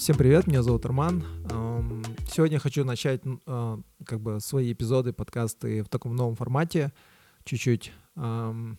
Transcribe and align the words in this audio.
Всем 0.00 0.16
привет, 0.16 0.46
меня 0.46 0.62
зовут 0.62 0.86
Арман. 0.86 1.22
Сегодня 2.26 2.58
хочу 2.58 2.86
начать 2.86 3.20
а, 3.44 3.78
как 4.06 4.18
бы 4.18 4.40
свои 4.40 4.72
эпизоды, 4.72 5.12
подкасты 5.12 5.82
в 5.82 5.90
таком 5.90 6.16
новом 6.16 6.36
формате, 6.36 6.94
чуть-чуть. 7.44 7.92
Я 8.16 8.76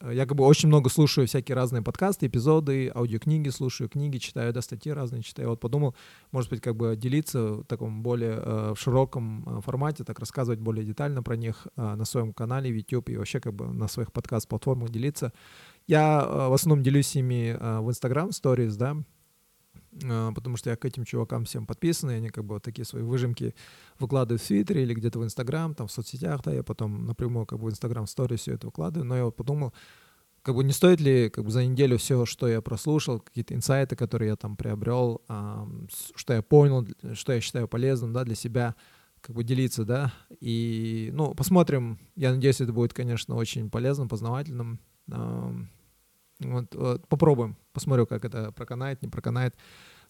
как 0.00 0.34
бы 0.34 0.44
очень 0.44 0.66
много 0.66 0.90
слушаю 0.90 1.28
всякие 1.28 1.54
разные 1.54 1.82
подкасты, 1.82 2.26
эпизоды, 2.26 2.90
аудиокниги 2.92 3.48
слушаю, 3.50 3.88
книги 3.88 4.18
читаю, 4.18 4.52
да, 4.52 4.60
статьи 4.60 4.90
разные 4.90 5.22
читаю. 5.22 5.50
Вот 5.50 5.60
подумал, 5.60 5.94
может 6.32 6.50
быть, 6.50 6.60
как 6.60 6.74
бы 6.74 6.96
делиться 6.96 7.52
в 7.52 7.64
таком 7.66 8.02
более 8.02 8.40
э, 8.42 8.74
в 8.74 8.80
широком 8.80 9.44
э, 9.46 9.60
формате, 9.60 10.02
так 10.02 10.18
рассказывать 10.18 10.58
более 10.58 10.84
детально 10.84 11.22
про 11.22 11.36
них 11.36 11.68
э, 11.76 11.94
на 11.94 12.04
своем 12.04 12.32
канале 12.32 12.72
в 12.72 12.74
YouTube 12.74 13.10
и 13.10 13.16
вообще 13.16 13.38
как 13.38 13.54
бы 13.54 13.72
на 13.72 13.86
своих 13.86 14.12
подкаст-платформах 14.12 14.90
делиться. 14.90 15.32
Я 15.86 16.26
в 16.26 16.52
основном 16.52 16.82
делюсь 16.82 17.14
ими 17.14 17.56
в 17.56 17.88
Instagram 17.88 18.30
Stories, 18.30 18.76
да, 18.76 18.96
потому 19.90 20.56
что 20.56 20.70
я 20.70 20.76
к 20.76 20.84
этим 20.84 21.04
чувакам 21.04 21.44
всем 21.44 21.66
подписан, 21.66 22.10
и 22.10 22.14
они 22.14 22.28
как 22.28 22.44
бы 22.44 22.54
вот 22.54 22.62
такие 22.62 22.84
свои 22.84 23.02
выжимки 23.02 23.54
выкладывают 23.98 24.42
в 24.42 24.46
Твиттере 24.46 24.82
или 24.82 24.94
где-то 24.94 25.18
в 25.18 25.24
Инстаграм, 25.24 25.74
там 25.74 25.88
в 25.88 25.92
соцсетях, 25.92 26.42
да, 26.44 26.52
я 26.52 26.62
потом 26.62 27.06
напрямую 27.06 27.46
как 27.46 27.58
бы 27.58 27.66
в 27.66 27.70
Инстаграм 27.70 28.06
стори 28.06 28.36
все 28.36 28.54
это 28.54 28.66
выкладываю, 28.66 29.06
но 29.06 29.16
я 29.16 29.24
вот 29.24 29.36
подумал, 29.36 29.72
как 30.42 30.54
бы 30.54 30.64
не 30.64 30.72
стоит 30.72 31.00
ли 31.00 31.30
как 31.30 31.44
бы 31.44 31.50
за 31.50 31.64
неделю 31.64 31.98
все, 31.98 32.24
что 32.24 32.48
я 32.48 32.60
прослушал, 32.62 33.20
какие-то 33.20 33.54
инсайты, 33.54 33.96
которые 33.96 34.30
я 34.30 34.36
там 34.36 34.56
приобрел, 34.56 35.22
что 36.14 36.32
я 36.32 36.42
понял, 36.42 36.86
что 37.14 37.32
я 37.32 37.40
считаю 37.40 37.68
полезным, 37.68 38.12
да, 38.12 38.24
для 38.24 38.34
себя, 38.34 38.74
как 39.20 39.34
бы 39.34 39.42
делиться, 39.42 39.84
да, 39.84 40.12
и, 40.40 41.10
ну, 41.12 41.34
посмотрим, 41.34 41.98
я 42.14 42.32
надеюсь, 42.32 42.60
это 42.60 42.72
будет, 42.72 42.94
конечно, 42.94 43.34
очень 43.34 43.68
полезным, 43.68 44.08
познавательным, 44.08 44.78
вот, 46.40 46.74
вот 46.74 47.06
попробуем, 47.08 47.56
посмотрю, 47.72 48.06
как 48.06 48.24
это 48.24 48.52
проканает, 48.52 49.02
не 49.02 49.08
проканает. 49.08 49.54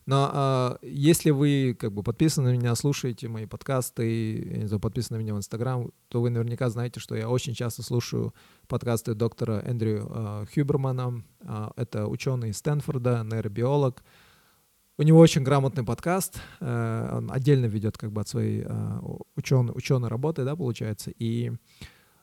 Но 0.07 0.31
а, 0.33 0.79
если 0.81 1.31
вы 1.31 1.77
как 1.79 1.93
бы 1.93 2.03
подписаны 2.03 2.51
на 2.51 2.55
меня, 2.55 2.75
слушаете 2.75 3.29
мои 3.29 3.45
подкасты, 3.45 4.39
я 4.39 4.57
не 4.57 4.67
знаю, 4.67 4.81
подписаны 4.81 5.19
на 5.19 5.23
меня 5.23 5.35
в 5.35 5.37
Инстаграм, 5.37 5.91
то 6.09 6.23
вы 6.23 6.31
наверняка 6.31 6.71
знаете, 6.71 6.99
что 6.99 7.15
я 7.15 7.29
очень 7.29 7.53
часто 7.53 7.83
слушаю 7.83 8.35
подкасты 8.69 9.13
доктора 9.13 9.63
Эндрю 9.67 10.09
а, 10.11 10.45
Хюбермана. 10.55 11.23
А, 11.43 11.73
это 11.77 12.07
ученый 12.07 12.51
из 12.51 12.57
Стэнфорда, 12.57 13.23
нейробиолог. 13.23 14.03
У 14.97 15.03
него 15.03 15.19
очень 15.19 15.45
грамотный 15.45 15.85
подкаст, 15.85 16.41
а, 16.61 17.19
он 17.19 17.31
отдельно 17.31 17.67
ведет 17.67 17.99
как 17.99 18.11
бы 18.11 18.23
от 18.23 18.29
своей 18.29 18.65
а, 18.67 19.01
ученой, 19.37 19.73
ученой 19.77 20.09
работы, 20.09 20.43
да, 20.45 20.57
получается, 20.57 21.13
и 21.19 21.53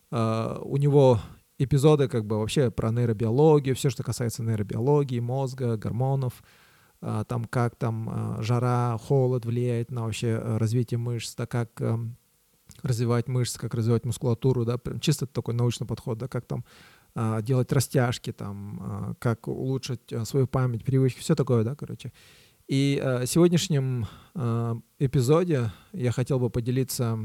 а, 0.10 0.60
у 0.62 0.78
него 0.78 1.22
эпизоды 1.58 2.08
как 2.08 2.26
бы 2.26 2.40
вообще 2.40 2.72
про 2.72 2.92
нейробиологию, 2.92 3.76
все, 3.76 3.90
что 3.90 4.04
касается 4.04 4.44
нейробиологии, 4.44 5.20
мозга, 5.20 5.78
гормонов, 5.78 6.44
а, 7.02 7.24
там 7.24 7.46
как 7.46 7.76
там 7.76 8.10
а, 8.10 8.42
жара, 8.42 8.98
холод 8.98 9.46
влияет 9.46 9.92
на 9.92 10.04
вообще 10.04 10.28
э, 10.28 10.58
развитие 10.58 10.98
мышц, 10.98 11.36
да, 11.36 11.46
как 11.46 11.70
эм, 11.82 12.18
развивать 12.82 13.28
мышцы, 13.28 13.60
как 13.60 13.74
развивать 13.74 14.06
мускулатуру, 14.06 14.66
да, 14.66 14.80
чисто 15.00 15.28
такой 15.28 15.54
научный 15.54 15.88
подход, 15.88 16.18
да, 16.18 16.28
как 16.28 16.46
там 16.46 16.66
а, 17.14 17.42
делать 17.42 17.72
растяжки, 17.72 18.32
там, 18.32 19.16
как 19.20 19.48
улучшить 19.48 20.12
э, 20.12 20.26
свою 20.26 20.48
память, 20.48 20.84
привычки, 20.84 21.20
все 21.20 21.36
такое, 21.36 21.64
да, 21.64 21.76
короче. 21.76 22.12
И 22.68 23.00
э, 23.02 23.26
в 23.26 23.28
сегодняшнем 23.28 24.08
эпизоде 25.00 25.72
я 25.94 26.12
хотел 26.12 26.40
бы 26.40 26.50
поделиться 26.50 27.20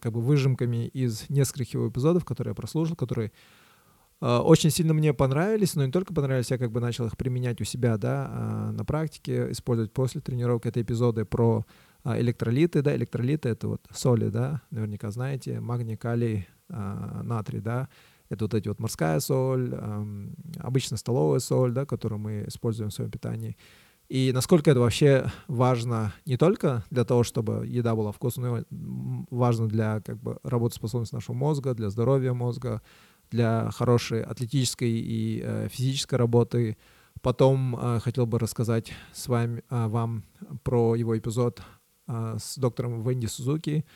как 0.00 0.12
бы 0.12 0.20
выжимками 0.20 0.86
из 0.86 1.28
нескольких 1.28 1.74
его 1.74 1.88
эпизодов, 1.88 2.24
которые 2.24 2.52
я 2.52 2.54
прослушал, 2.54 2.96
которые 2.96 3.32
а, 4.20 4.40
очень 4.40 4.70
сильно 4.70 4.94
мне 4.94 5.12
понравились, 5.12 5.74
но 5.74 5.84
не 5.84 5.92
только 5.92 6.14
понравились, 6.14 6.50
я 6.50 6.58
как 6.58 6.70
бы 6.70 6.80
начал 6.80 7.06
их 7.06 7.16
применять 7.16 7.60
у 7.60 7.64
себя, 7.64 7.96
да, 7.98 8.28
а, 8.30 8.72
на 8.72 8.84
практике, 8.84 9.50
использовать 9.50 9.92
после 9.92 10.20
тренировки. 10.20 10.68
Это 10.68 10.80
эпизоды 10.80 11.24
про 11.24 11.66
электролиты, 12.04 12.82
да, 12.82 12.94
электролиты— 12.94 13.48
это 13.50 13.68
вот 13.68 13.86
соли, 13.92 14.28
да, 14.28 14.62
наверняка 14.70 15.10
знаете, 15.10 15.60
магний, 15.60 15.96
калий, 15.96 16.48
натрий, 16.68 17.60
да, 17.60 17.88
это 18.28 18.46
вот 18.46 18.54
эти 18.54 18.66
вот 18.66 18.80
морская 18.80 19.20
соль, 19.20 19.72
обычно 20.58 20.96
столовая 20.96 21.38
соль, 21.38 21.70
да, 21.70 21.86
которую 21.86 22.18
мы 22.18 22.44
используем 22.48 22.90
в 22.90 22.94
своем 22.94 23.10
питании— 23.10 23.56
и 24.12 24.30
насколько 24.34 24.70
это 24.70 24.78
вообще 24.78 25.32
важно 25.48 26.12
не 26.26 26.36
только 26.36 26.84
для 26.90 27.06
того, 27.06 27.22
чтобы 27.22 27.66
еда 27.66 27.94
была 27.94 28.12
вкусной, 28.12 28.66
но 28.68 29.26
важно 29.30 29.68
для 29.68 30.02
как 30.02 30.20
бы, 30.20 30.38
работоспособности 30.42 31.14
нашего 31.14 31.34
мозга, 31.34 31.72
для 31.72 31.88
здоровья 31.88 32.34
мозга, 32.34 32.82
для 33.30 33.70
хорошей 33.70 34.22
атлетической 34.22 34.90
и 34.90 35.40
э, 35.42 35.68
физической 35.70 36.16
работы. 36.16 36.76
Потом 37.22 37.74
э, 37.74 38.00
хотел 38.00 38.26
бы 38.26 38.38
рассказать 38.38 38.92
с 39.14 39.28
вами, 39.28 39.64
э, 39.70 39.86
вам 39.86 40.24
про 40.62 40.94
его 40.94 41.16
эпизод 41.16 41.62
э, 42.06 42.36
с 42.38 42.58
доктором 42.58 43.02
Венди 43.02 43.24
Сузуки. 43.24 43.86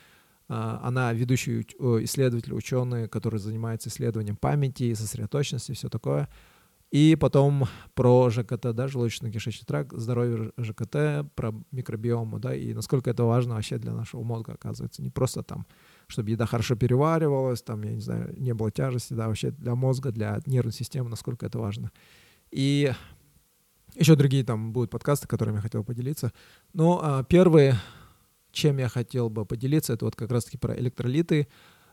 Э, 0.48 0.78
она 0.82 1.12
ведущий 1.12 1.60
исследователь, 2.04 2.54
ученый, 2.54 3.06
который 3.06 3.38
занимается 3.38 3.90
исследованием 3.90 4.36
памяти, 4.36 4.94
сосредоточенности, 4.94 5.72
все 5.72 5.90
такое. 5.90 6.30
И 6.92 7.16
потом 7.16 7.64
про 7.94 8.30
ЖКТ, 8.30 8.72
да, 8.72 8.86
желудочно-кишечный 8.86 9.66
тракт, 9.66 9.92
здоровье 9.92 10.52
ЖКТ, 10.56 11.28
про 11.34 11.52
микробиому, 11.72 12.38
да, 12.38 12.54
и 12.54 12.72
насколько 12.74 13.10
это 13.10 13.24
важно 13.24 13.56
вообще 13.56 13.78
для 13.78 13.92
нашего 13.92 14.22
мозга, 14.22 14.52
оказывается. 14.52 15.02
Не 15.02 15.10
просто 15.10 15.42
там, 15.42 15.66
чтобы 16.06 16.30
еда 16.30 16.46
хорошо 16.46 16.76
переваривалась, 16.76 17.60
там, 17.62 17.82
я 17.82 17.92
не 17.92 18.00
знаю, 18.00 18.32
не 18.38 18.54
было 18.54 18.70
тяжести, 18.70 19.14
да, 19.14 19.26
вообще 19.26 19.50
для 19.50 19.74
мозга, 19.74 20.12
для 20.12 20.40
нервной 20.46 20.72
системы, 20.72 21.10
насколько 21.10 21.44
это 21.44 21.58
важно. 21.58 21.90
И 22.52 22.92
еще 23.96 24.14
другие 24.14 24.44
там 24.44 24.72
будут 24.72 24.90
подкасты, 24.90 25.26
которыми 25.26 25.56
я 25.56 25.62
хотел 25.62 25.82
поделиться. 25.82 26.32
Но 26.72 27.00
а, 27.02 27.24
первые, 27.24 27.76
чем 28.52 28.78
я 28.78 28.88
хотел 28.88 29.28
бы 29.28 29.44
поделиться, 29.44 29.94
это 29.94 30.04
вот 30.04 30.14
как 30.14 30.30
раз-таки 30.30 30.58
про 30.58 30.76
электролиты. 30.78 31.48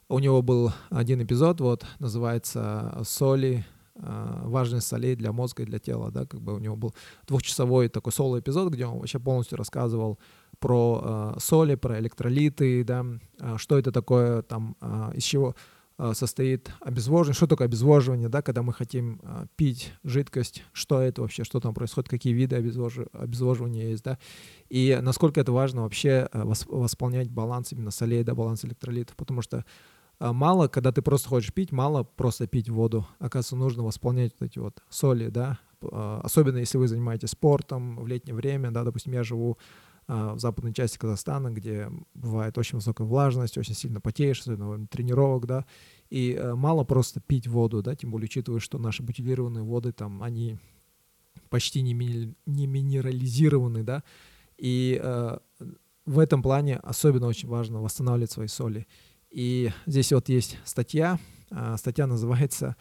У 0.07 0.19
него 0.19 0.41
был 0.41 0.71
один 0.89 1.23
эпизод, 1.23 1.61
вот, 1.61 1.85
называется 1.99 3.01
«Соли 3.05 3.65
важность 3.95 4.87
солей 4.87 5.15
для 5.15 5.31
мозга 5.31 5.63
и 5.63 5.65
для 5.65 5.79
тела, 5.79 6.09
да, 6.11 6.25
как 6.25 6.41
бы 6.41 6.55
у 6.55 6.59
него 6.59 6.75
был 6.75 6.95
двухчасовой 7.27 7.89
такой 7.89 8.11
соло-эпизод, 8.11 8.73
где 8.73 8.85
он 8.85 8.99
вообще 8.99 9.19
полностью 9.19 9.57
рассказывал 9.57 10.19
про 10.59 11.33
э, 11.35 11.39
соли, 11.39 11.75
про 11.75 11.99
электролиты, 11.99 12.85
да, 12.85 13.05
э, 13.39 13.57
что 13.57 13.77
это 13.77 13.91
такое, 13.91 14.43
там, 14.43 14.77
э, 14.79 15.11
из 15.15 15.23
чего 15.23 15.55
э, 15.97 16.13
состоит 16.13 16.71
обезвоживание, 16.79 17.33
что 17.33 17.47
такое 17.47 17.67
обезвоживание, 17.67 18.29
да, 18.29 18.41
когда 18.41 18.61
мы 18.61 18.71
хотим 18.71 19.19
э, 19.23 19.45
пить 19.57 19.93
жидкость, 20.05 20.63
что 20.71 21.01
это 21.01 21.21
вообще, 21.21 21.43
что 21.43 21.59
там 21.59 21.73
происходит, 21.73 22.09
какие 22.09 22.31
виды 22.31 22.55
обезвож... 22.55 22.97
обезвоживания 23.11 23.89
есть, 23.89 24.03
да, 24.05 24.17
и 24.69 24.97
насколько 25.01 25.41
это 25.41 25.51
важно 25.51 25.81
вообще 25.81 26.29
э, 26.31 26.43
восполнять 26.43 27.29
баланс 27.29 27.73
именно 27.73 27.91
солей, 27.91 28.23
да, 28.23 28.33
баланс 28.33 28.63
электролитов, 28.63 29.17
потому 29.17 29.41
что 29.41 29.65
мало, 30.31 30.67
когда 30.67 30.91
ты 30.91 31.01
просто 31.01 31.27
хочешь 31.27 31.53
пить, 31.53 31.71
мало 31.71 32.03
просто 32.03 32.47
пить 32.47 32.69
воду. 32.69 33.05
Оказывается, 33.19 33.55
нужно 33.55 33.83
восполнять 33.83 34.33
вот 34.39 34.45
эти 34.49 34.59
вот 34.59 34.81
соли, 34.89 35.27
да, 35.27 35.59
а, 35.81 36.21
особенно 36.23 36.57
если 36.57 36.77
вы 36.77 36.87
занимаетесь 36.87 37.31
спортом 37.31 37.97
в 37.97 38.07
летнее 38.07 38.35
время, 38.35 38.71
да, 38.71 38.83
допустим, 38.83 39.13
я 39.13 39.23
живу 39.23 39.57
а, 40.07 40.35
в 40.35 40.39
западной 40.39 40.73
части 40.73 40.97
Казахстана, 40.97 41.49
где 41.49 41.89
бывает 42.13 42.57
очень 42.57 42.77
высокая 42.77 43.05
влажность, 43.05 43.57
очень 43.57 43.75
сильно 43.75 43.99
потеешь, 43.99 44.39
особенно 44.39 44.87
тренировок, 44.87 45.45
да, 45.45 45.65
и 46.09 46.39
мало 46.55 46.83
просто 46.83 47.19
пить 47.19 47.47
воду, 47.47 47.81
да, 47.81 47.95
тем 47.95 48.11
более 48.11 48.25
учитывая, 48.25 48.59
что 48.59 48.77
наши 48.77 49.03
бутилированные 49.03 49.63
воды 49.63 49.91
там, 49.91 50.23
они 50.23 50.57
почти 51.49 51.81
не, 51.81 51.93
ми- 51.93 52.35
не 52.45 52.67
минерализированы, 52.67 53.83
да, 53.83 54.03
и 54.57 54.99
э, 55.03 55.37
в 56.05 56.19
этом 56.19 56.41
плане 56.41 56.77
особенно 56.77 57.27
очень 57.27 57.49
важно 57.49 57.81
восстанавливать 57.81 58.31
свои 58.31 58.47
соли. 58.47 58.87
И 59.33 59.71
здесь 59.87 60.13
вот 60.13 60.29
есть 60.29 60.59
статья. 60.63 61.17
А, 61.49 61.75
статья 61.77 62.05
называется 62.05 62.75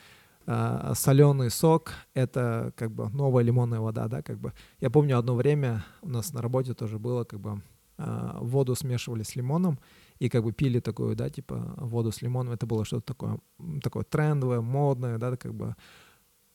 а, 0.46 0.92
«Соленый 0.94 1.50
сок— 1.50 1.92
это 2.14 2.74
как 2.76 2.92
бы 2.92 3.08
новая 3.08 3.42
лимонная 3.42 3.80
вода». 3.80 4.06
Да, 4.06 4.20
как 4.20 4.38
бы. 4.38 4.52
Я 4.78 4.90
помню, 4.90 5.18
одно 5.18 5.34
время 5.34 5.82
у 6.02 6.10
нас 6.10 6.34
на 6.34 6.42
работе 6.42 6.74
тоже 6.74 6.98
было, 6.98 7.24
как 7.24 7.40
бы 7.40 7.62
а, 7.96 8.38
воду 8.42 8.74
смешивали 8.74 9.22
с 9.22 9.34
лимоном 9.34 9.80
и 10.18 10.28
как 10.28 10.44
бы 10.44 10.52
пили 10.52 10.80
такую, 10.80 11.16
да, 11.16 11.30
типа 11.30 11.74
воду 11.78 12.12
с 12.12 12.20
лимоном. 12.20 12.52
Это 12.52 12.66
было 12.66 12.84
что-то 12.84 13.06
такое, 13.06 13.38
такое 13.82 14.04
трендовое, 14.04 14.60
модное, 14.60 15.16
да, 15.16 15.34
как 15.38 15.54
бы 15.54 15.74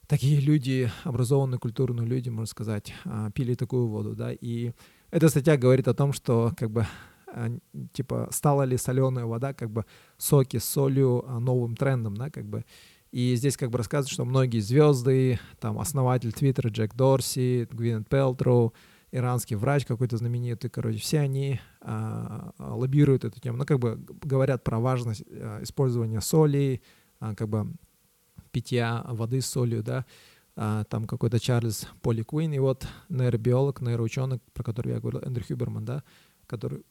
такие 0.05 0.39
люди, 0.39 0.91
образованные, 1.05 1.57
культурные 1.57 2.05
люди, 2.05 2.29
можно 2.29 2.45
сказать, 2.45 2.93
пили 3.33 3.55
такую 3.55 3.87
воду, 3.87 4.15
да, 4.15 4.31
и 4.31 4.73
эта 5.09 5.27
статья 5.27 5.57
говорит 5.57 5.87
о 5.87 5.93
том, 5.95 6.13
что 6.13 6.53
как 6.55 6.69
бы 6.69 6.85
типа, 7.93 8.29
стала 8.31 8.63
ли 8.63 8.77
соленая 8.77 9.25
вода, 9.25 9.53
как 9.53 9.69
бы, 9.69 9.85
соки 10.17 10.57
с 10.57 10.65
солью 10.65 11.23
а, 11.27 11.39
новым 11.39 11.75
трендом, 11.75 12.15
да, 12.15 12.29
как 12.29 12.45
бы. 12.45 12.65
И 13.11 13.35
здесь 13.35 13.55
как 13.55 13.69
бы 13.69 13.77
рассказывают, 13.77 14.11
что 14.11 14.25
многие 14.25 14.59
звезды, 14.59 15.39
там, 15.59 15.79
основатель 15.79 16.33
Твиттера 16.33 16.69
Джек 16.69 16.93
Дорси, 16.93 17.67
Гвинет 17.71 18.09
Пелтроу, 18.09 18.73
иранский 19.11 19.55
врач 19.55 19.85
какой-то 19.85 20.17
знаменитый, 20.17 20.69
короче, 20.69 20.99
все 20.99 21.19
они 21.19 21.59
а, 21.81 22.51
лоббируют 22.59 23.23
эту 23.23 23.39
тему, 23.39 23.57
ну, 23.57 23.65
как 23.65 23.79
бы 23.79 23.95
говорят 24.21 24.63
про 24.63 24.79
важность 24.79 25.23
а, 25.29 25.63
использования 25.63 26.21
соли, 26.21 26.81
а, 27.19 27.33
как 27.33 27.47
бы 27.47 27.73
питья 28.51 29.05
воды 29.07 29.41
с 29.41 29.47
солью, 29.47 29.83
да, 29.83 30.05
а, 30.55 30.83
там 30.85 31.05
какой-то 31.05 31.39
Чарльз 31.39 31.87
Поли 32.01 32.23
Куин, 32.23 32.51
и 32.51 32.59
вот 32.59 32.87
нейробиолог, 33.09 33.81
нейроученый, 33.81 34.39
про 34.53 34.63
который 34.63 34.93
я 34.93 34.99
говорил, 34.99 35.21
Эндрю 35.21 35.45
Хюберман, 35.47 35.85
да, 35.85 36.03
который 36.45 36.83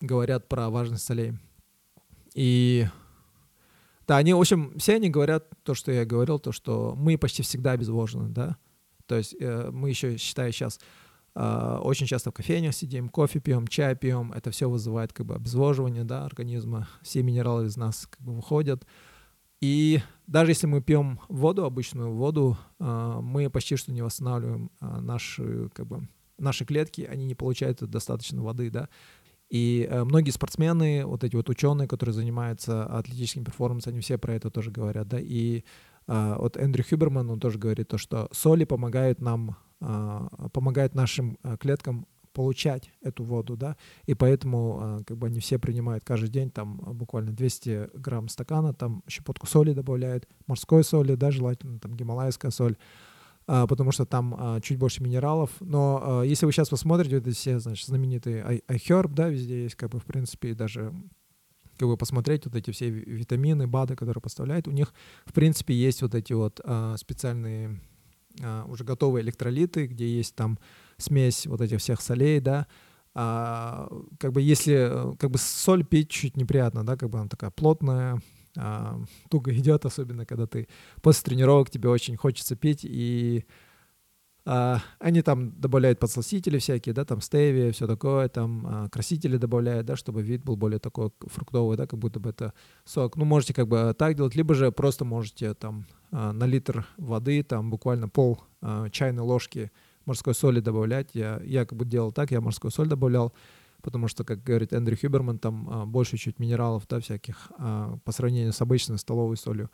говорят 0.00 0.48
про 0.48 0.70
важность 0.70 1.04
солей. 1.04 1.34
И 2.34 2.86
да, 4.06 4.18
они, 4.18 4.34
в 4.34 4.40
общем, 4.40 4.78
все 4.78 4.96
они 4.96 5.08
говорят 5.08 5.48
то, 5.62 5.74
что 5.74 5.90
я 5.92 6.04
говорил, 6.04 6.38
то, 6.38 6.52
что 6.52 6.94
мы 6.96 7.16
почти 7.16 7.42
всегда 7.42 7.72
обезвожены, 7.72 8.28
да. 8.28 8.56
То 9.06 9.16
есть 9.16 9.34
э, 9.38 9.70
мы 9.70 9.90
еще, 9.90 10.16
считаю, 10.16 10.52
сейчас 10.52 10.78
э, 11.34 11.78
очень 11.82 12.06
часто 12.06 12.30
в 12.30 12.34
кофейнях 12.34 12.74
сидим, 12.74 13.08
кофе 13.08 13.40
пьем, 13.40 13.66
чай 13.66 13.94
пьем, 13.96 14.32
это 14.32 14.50
все 14.50 14.68
вызывает 14.68 15.12
как 15.12 15.26
бы 15.26 15.34
обезвоживание, 15.34 16.04
да, 16.04 16.24
организма, 16.24 16.88
все 17.02 17.22
минералы 17.22 17.66
из 17.66 17.76
нас 17.76 18.06
как 18.06 18.20
бы 18.20 18.34
выходят. 18.34 18.86
И 19.60 20.02
даже 20.26 20.50
если 20.50 20.66
мы 20.66 20.82
пьем 20.82 21.20
воду, 21.28 21.64
обычную 21.64 22.12
воду, 22.12 22.58
э, 22.78 23.18
мы 23.22 23.48
почти 23.48 23.76
что 23.76 23.92
не 23.92 24.02
восстанавливаем 24.02 24.70
э, 24.80 25.00
наши, 25.00 25.70
как 25.70 25.86
бы, 25.86 26.08
наши 26.36 26.66
клетки, 26.66 27.02
они 27.02 27.24
не 27.24 27.34
получают 27.34 27.78
достаточно 27.78 28.42
воды, 28.42 28.70
да. 28.70 28.88
И 29.50 29.86
э, 29.88 30.04
многие 30.04 30.30
спортсмены, 30.30 31.04
вот 31.04 31.22
эти 31.24 31.36
вот 31.36 31.48
ученые, 31.48 31.86
которые 31.86 32.14
занимаются 32.14 32.84
атлетическим 32.84 33.44
перформансом, 33.44 33.92
они 33.92 34.00
все 34.00 34.18
про 34.18 34.34
это 34.34 34.50
тоже 34.50 34.70
говорят, 34.70 35.08
да, 35.08 35.18
и 35.20 35.64
э, 36.06 36.36
вот 36.38 36.56
Эндрю 36.56 36.84
Хюберман, 36.88 37.30
он 37.30 37.40
тоже 37.40 37.58
говорит 37.58 37.88
то, 37.88 37.98
что 37.98 38.28
соли 38.32 38.64
помогают 38.64 39.20
нам, 39.20 39.56
э, 39.80 40.28
помогают 40.52 40.94
нашим 40.94 41.38
э, 41.42 41.56
клеткам 41.58 42.06
получать 42.32 42.90
эту 43.00 43.22
воду, 43.22 43.56
да, 43.56 43.76
и 44.06 44.14
поэтому 44.14 44.80
э, 45.00 45.04
как 45.04 45.18
бы 45.18 45.28
они 45.28 45.40
все 45.40 45.58
принимают 45.58 46.04
каждый 46.04 46.30
день 46.30 46.50
там 46.50 46.76
буквально 46.76 47.32
200 47.32 47.90
грамм 47.94 48.28
стакана, 48.28 48.74
там 48.74 49.04
щепотку 49.08 49.46
соли 49.46 49.72
добавляют, 49.72 50.26
морской 50.46 50.82
соли, 50.82 51.14
да, 51.14 51.30
желательно 51.30 51.78
там 51.78 51.94
гималайская 51.94 52.50
соль, 52.50 52.76
а, 52.76 53.13
потому 53.46 53.92
что 53.92 54.06
там 54.06 54.34
а, 54.38 54.60
чуть 54.60 54.78
больше 54.78 55.02
минералов. 55.02 55.50
Но 55.60 56.02
а, 56.02 56.22
если 56.22 56.46
вы 56.46 56.52
сейчас 56.52 56.68
посмотрите, 56.68 57.16
это 57.16 57.30
все, 57.30 57.58
значит, 57.58 57.86
знаменитые 57.86 58.62
iHerb, 58.68 59.12
да, 59.14 59.28
везде 59.28 59.64
есть, 59.64 59.74
как 59.74 59.90
бы, 59.90 60.00
в 60.00 60.04
принципе, 60.04 60.54
даже 60.54 60.92
как 61.78 61.88
бы 61.88 61.96
посмотреть 61.96 62.46
вот 62.46 62.54
эти 62.54 62.70
все 62.70 62.88
витамины, 62.88 63.66
БАДы, 63.66 63.96
которые 63.96 64.22
поставляют, 64.22 64.68
у 64.68 64.70
них, 64.70 64.94
в 65.26 65.32
принципе, 65.32 65.74
есть 65.74 66.02
вот 66.02 66.14
эти 66.14 66.32
вот 66.32 66.60
а, 66.64 66.96
специальные 66.96 67.80
а, 68.42 68.64
уже 68.66 68.84
готовые 68.84 69.22
электролиты, 69.22 69.86
где 69.86 70.08
есть 70.08 70.34
там 70.34 70.58
смесь 70.96 71.46
вот 71.46 71.60
этих 71.60 71.80
всех 71.80 72.00
солей, 72.00 72.40
да, 72.40 72.66
а, 73.14 73.88
как 74.18 74.32
бы 74.32 74.42
если 74.42 75.16
как 75.18 75.30
бы 75.30 75.38
соль 75.38 75.84
пить 75.84 76.10
чуть 76.10 76.36
неприятно, 76.36 76.84
да, 76.84 76.96
как 76.96 77.10
бы 77.10 77.18
она 77.18 77.28
такая 77.28 77.50
плотная, 77.50 78.20
а, 78.56 79.00
туго 79.30 79.54
идет, 79.54 79.84
особенно 79.84 80.26
когда 80.26 80.46
ты 80.46 80.68
после 81.02 81.24
тренировок 81.24 81.70
тебе 81.70 81.88
очень 81.88 82.16
хочется 82.16 82.56
пить, 82.56 82.80
и 82.84 83.44
а, 84.46 84.80
они 84.98 85.22
там 85.22 85.58
добавляют 85.58 85.98
подсластители 85.98 86.58
всякие, 86.58 86.94
да, 86.94 87.04
там 87.04 87.20
стевия, 87.22 87.72
все 87.72 87.86
такое, 87.86 88.28
там 88.28 88.66
а, 88.66 88.88
красители 88.90 89.38
добавляют, 89.38 89.86
да, 89.86 89.96
чтобы 89.96 90.22
вид 90.22 90.44
был 90.44 90.56
более 90.56 90.78
такой 90.78 91.10
фруктовый, 91.20 91.78
да, 91.78 91.86
как 91.86 91.98
будто 91.98 92.20
бы 92.20 92.30
это 92.30 92.52
сок. 92.84 93.16
Ну, 93.16 93.24
можете 93.24 93.54
как 93.54 93.68
бы 93.68 93.94
так 93.96 94.14
делать, 94.16 94.34
либо 94.34 94.54
же 94.54 94.70
просто 94.70 95.06
можете 95.06 95.54
там 95.54 95.86
а, 96.10 96.32
на 96.32 96.44
литр 96.44 96.86
воды, 96.98 97.42
там 97.42 97.70
буквально 97.70 98.08
пол 98.08 98.38
а, 98.60 98.90
чайной 98.90 99.22
ложки 99.22 99.72
морской 100.04 100.34
соли 100.34 100.60
добавлять. 100.60 101.10
Я, 101.14 101.40
я 101.42 101.64
как 101.64 101.78
бы 101.78 101.86
делал 101.86 102.12
так, 102.12 102.30
я 102.30 102.42
морскую 102.42 102.70
соль 102.70 102.88
добавлял, 102.88 103.32
потому 103.84 104.08
что, 104.08 104.24
как 104.24 104.42
говорит 104.42 104.72
Эндрю 104.72 104.96
Хюберман, 104.96 105.38
там 105.38 105.68
а, 105.70 105.86
больше 105.86 106.16
чуть 106.16 106.38
минералов, 106.38 106.88
да, 106.88 107.00
всяких, 107.00 107.52
а, 107.58 107.98
по 108.02 108.12
сравнению 108.12 108.52
с 108.52 108.60
обычной 108.62 108.98
столовой 108.98 109.36
солью. 109.36 109.70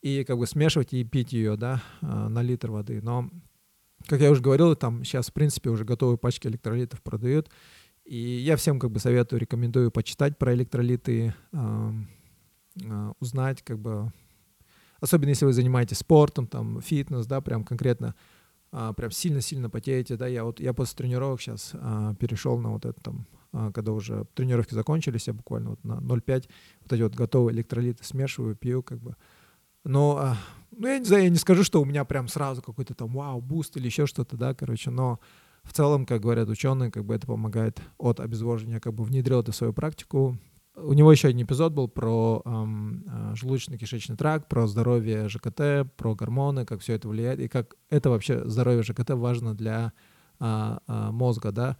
И 0.00 0.24
как 0.24 0.38
бы 0.38 0.46
смешивать 0.46 0.94
и 0.94 1.04
пить 1.04 1.32
ее, 1.32 1.56
да, 1.56 1.82
а, 2.00 2.28
на 2.28 2.42
литр 2.42 2.70
воды. 2.70 3.02
Но, 3.02 3.28
как 4.06 4.20
я 4.20 4.30
уже 4.30 4.40
говорил, 4.40 4.74
там 4.76 5.04
сейчас, 5.04 5.28
в 5.28 5.32
принципе, 5.32 5.68
уже 5.68 5.84
готовые 5.84 6.16
пачки 6.16 6.46
электролитов 6.46 7.02
продают. 7.02 7.50
И 8.04 8.16
я 8.16 8.56
всем 8.56 8.78
как 8.78 8.92
бы 8.92 9.00
советую, 9.00 9.40
рекомендую 9.40 9.90
почитать 9.90 10.38
про 10.38 10.54
электролиты, 10.54 11.34
а, 11.52 11.92
а, 12.88 13.12
узнать, 13.18 13.62
как 13.62 13.80
бы, 13.80 14.12
особенно 15.00 15.30
если 15.30 15.44
вы 15.44 15.52
занимаетесь 15.52 15.98
спортом, 15.98 16.46
там, 16.46 16.80
фитнес, 16.80 17.26
да, 17.26 17.40
прям 17.40 17.64
конкретно, 17.64 18.14
а, 18.70 18.92
прям 18.92 19.10
сильно-сильно 19.10 19.68
потеете, 19.68 20.16
да, 20.16 20.28
я 20.28 20.44
вот, 20.44 20.60
я 20.60 20.72
после 20.72 20.96
тренировок 20.96 21.40
сейчас 21.40 21.72
а, 21.74 22.14
перешел 22.14 22.56
на 22.58 22.70
вот 22.70 22.84
это 22.84 23.00
там 23.02 23.26
когда 23.52 23.92
уже 23.92 24.26
тренировки 24.34 24.74
закончились, 24.74 25.26
я 25.26 25.32
буквально 25.32 25.70
вот 25.70 25.84
на 25.84 25.94
0,5 25.94 26.48
вот 26.82 26.92
эти 26.92 27.02
вот 27.02 27.14
готовые 27.14 27.54
электролиты 27.54 28.04
смешиваю, 28.04 28.56
пью, 28.56 28.82
как 28.82 28.98
бы. 29.00 29.16
Но, 29.84 30.18
а, 30.18 30.36
ну, 30.70 30.88
я 30.88 30.98
не 30.98 31.04
знаю, 31.04 31.24
я 31.24 31.30
не 31.30 31.36
скажу, 31.36 31.64
что 31.64 31.80
у 31.80 31.84
меня 31.84 32.04
прям 32.04 32.28
сразу 32.28 32.62
какой-то 32.62 32.94
там 32.94 33.08
вау, 33.08 33.40
буст 33.40 33.76
или 33.76 33.86
еще 33.86 34.06
что-то, 34.06 34.36
да, 34.36 34.54
короче, 34.54 34.90
но 34.90 35.20
в 35.62 35.72
целом, 35.72 36.06
как 36.06 36.22
говорят 36.22 36.48
ученые, 36.48 36.90
как 36.90 37.04
бы 37.04 37.14
это 37.14 37.26
помогает 37.26 37.80
от 37.98 38.20
обезвоживания, 38.20 38.80
как 38.80 38.94
бы 38.94 39.04
внедрил 39.04 39.40
это 39.40 39.52
в 39.52 39.56
свою 39.56 39.72
практику. 39.72 40.38
У 40.76 40.92
него 40.92 41.10
еще 41.12 41.28
один 41.28 41.46
эпизод 41.46 41.72
был 41.72 41.88
про 41.88 42.42
эм, 42.44 43.04
желудочно-кишечный 43.34 44.16
тракт, 44.16 44.48
про 44.48 44.66
здоровье 44.66 45.28
ЖКТ, 45.28 45.92
про 45.96 46.14
гормоны, 46.14 46.64
как 46.64 46.80
все 46.80 46.94
это 46.94 47.08
влияет, 47.08 47.40
и 47.40 47.48
как 47.48 47.76
это 47.90 48.08
вообще 48.08 48.48
здоровье 48.48 48.82
ЖКТ 48.82 49.10
важно 49.10 49.54
для 49.54 49.92
э, 50.38 50.78
э, 50.86 51.10
мозга, 51.10 51.52
да. 51.52 51.76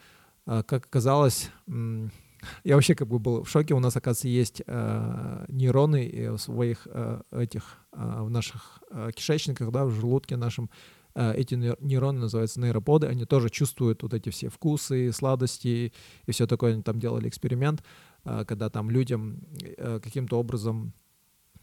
А, 0.51 0.65
как 0.65 0.87
оказалось, 0.87 1.49
я 1.69 2.75
вообще 2.75 2.97
как 2.97 3.07
бы 3.07 3.21
был 3.21 3.45
в 3.45 3.49
шоке. 3.49 3.73
У 3.73 3.79
нас, 3.79 3.97
оказывается, 3.97 4.27
есть 4.27 4.63
э, 4.67 5.45
нейроны 5.47 6.33
в 6.33 6.39
своих 6.39 6.89
э, 6.91 7.23
этих 7.31 7.79
в 7.93 8.29
наших 8.29 8.83
кишечниках, 9.15 9.71
да, 9.71 9.85
в 9.85 9.93
желудке 9.93 10.37
нашем. 10.37 10.69
Эти 11.15 11.55
нейроны 11.55 12.21
называются 12.21 12.61
нейроподы. 12.61 13.07
Они 13.07 13.27
тоже 13.27 13.49
чувствуют 13.49 14.03
вот 14.03 14.13
эти 14.13 14.31
все 14.31 14.49
вкусы, 14.49 15.13
сладости 15.13 15.93
и 16.27 16.31
все 16.33 16.47
такое. 16.47 16.73
Они 16.73 16.83
там 16.83 16.99
делали 16.99 17.29
эксперимент, 17.29 17.85
когда 18.25 18.71
там 18.71 18.91
людям 18.91 19.43
каким-то 19.77 20.39
образом 20.39 20.95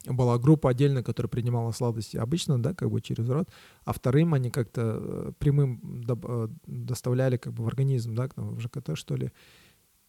была 0.05 0.37
группа 0.37 0.69
отдельно, 0.69 1.03
которая 1.03 1.29
принимала 1.29 1.71
сладости 1.71 2.17
обычно, 2.17 2.61
да, 2.61 2.73
как 2.73 2.89
бы 2.89 3.01
через 3.01 3.29
рот, 3.29 3.49
а 3.83 3.93
вторым 3.93 4.33
они 4.33 4.49
как-то 4.49 4.99
э, 4.99 5.31
прямым 5.37 6.05
э, 6.07 6.47
доставляли 6.65 7.37
как 7.37 7.53
бы 7.53 7.63
в 7.63 7.67
организм, 7.67 8.15
да, 8.15 8.29
в 8.35 8.59
ЖКТ, 8.59 8.97
что 8.97 9.15
ли. 9.15 9.31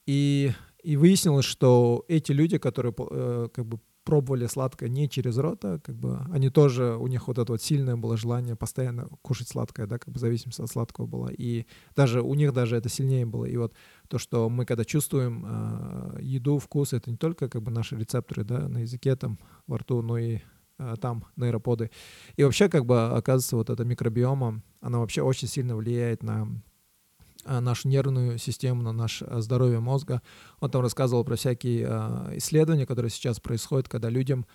И, 0.07 0.53
и 0.83 0.97
выяснилось, 0.97 1.45
что 1.45 2.05
эти 2.09 2.33
люди, 2.33 2.59
которые 2.59 2.95
э, 2.99 3.49
как 3.53 3.67
бы 3.67 3.81
пробовали 4.09 4.47
сладкое 4.47 4.89
не 4.89 5.07
через 5.07 5.37
рот, 5.37 5.63
а 5.67 5.79
как 5.81 5.95
бы 5.95 6.19
они 6.33 6.49
тоже, 6.49 6.97
у 6.97 7.09
них 7.09 7.29
вот 7.29 7.37
это 7.37 7.53
вот 7.53 7.61
сильное 7.61 7.95
было 7.95 8.17
желание 8.17 8.57
постоянно 8.57 9.07
кушать 9.21 9.49
сладкое, 9.49 9.87
да, 9.87 9.99
как 9.99 10.15
бы 10.15 10.19
зависимость 10.19 10.61
от 10.61 10.71
сладкого 10.71 11.07
была. 11.07 11.29
И 11.31 11.67
даже 11.95 12.23
у 12.23 12.33
них 12.33 12.55
даже 12.55 12.77
это 12.77 12.89
сильнее 12.89 13.27
было. 13.27 13.45
И 13.45 13.59
вот 13.59 13.75
то, 14.09 14.17
что 14.17 14.49
мы 14.49 14.65
когда 14.65 14.87
чувствуем 14.87 15.45
э, 15.47 16.21
еду, 16.23 16.59
вкус, 16.59 16.95
это 16.95 17.11
не 17.11 17.19
только 17.19 17.51
как 17.51 17.63
бы 17.63 17.71
наши 17.71 17.97
рецепторы, 17.97 18.45
да, 18.45 18.67
на 18.67 18.79
языке 18.79 19.15
там, 19.15 19.39
во 19.67 19.77
рту, 19.77 20.01
но 20.01 20.17
и 20.17 20.39
э, 20.79 20.95
там 20.99 21.27
нейроподы. 21.37 21.91
И 22.37 22.45
вообще 22.45 22.71
как 22.71 22.87
бы 22.87 23.09
оказывается 23.09 23.57
вот 23.57 23.69
эта 23.69 23.85
микробиома, 23.85 24.63
она 24.81 25.01
вообще 25.01 25.21
очень 25.21 25.49
сильно 25.49 25.77
влияет 25.77 26.23
на 26.23 26.49
нашу 27.61 27.89
нервную 27.89 28.39
систему, 28.39 28.83
на 28.83 28.93
наше 28.93 29.25
э, 29.25 29.41
здоровье 29.41 29.81
мозга. 29.81 30.23
Он 30.61 30.71
там 30.71 30.83
рассказывал 30.83 31.25
про 31.25 31.37
всякие 31.37 31.87
э, 31.89 32.37
исследования, 32.37 32.87
которые 32.87 33.11
сейчас 33.11 33.41
происходят, 33.41 33.89
когда 33.89 34.11
людям 34.11 34.47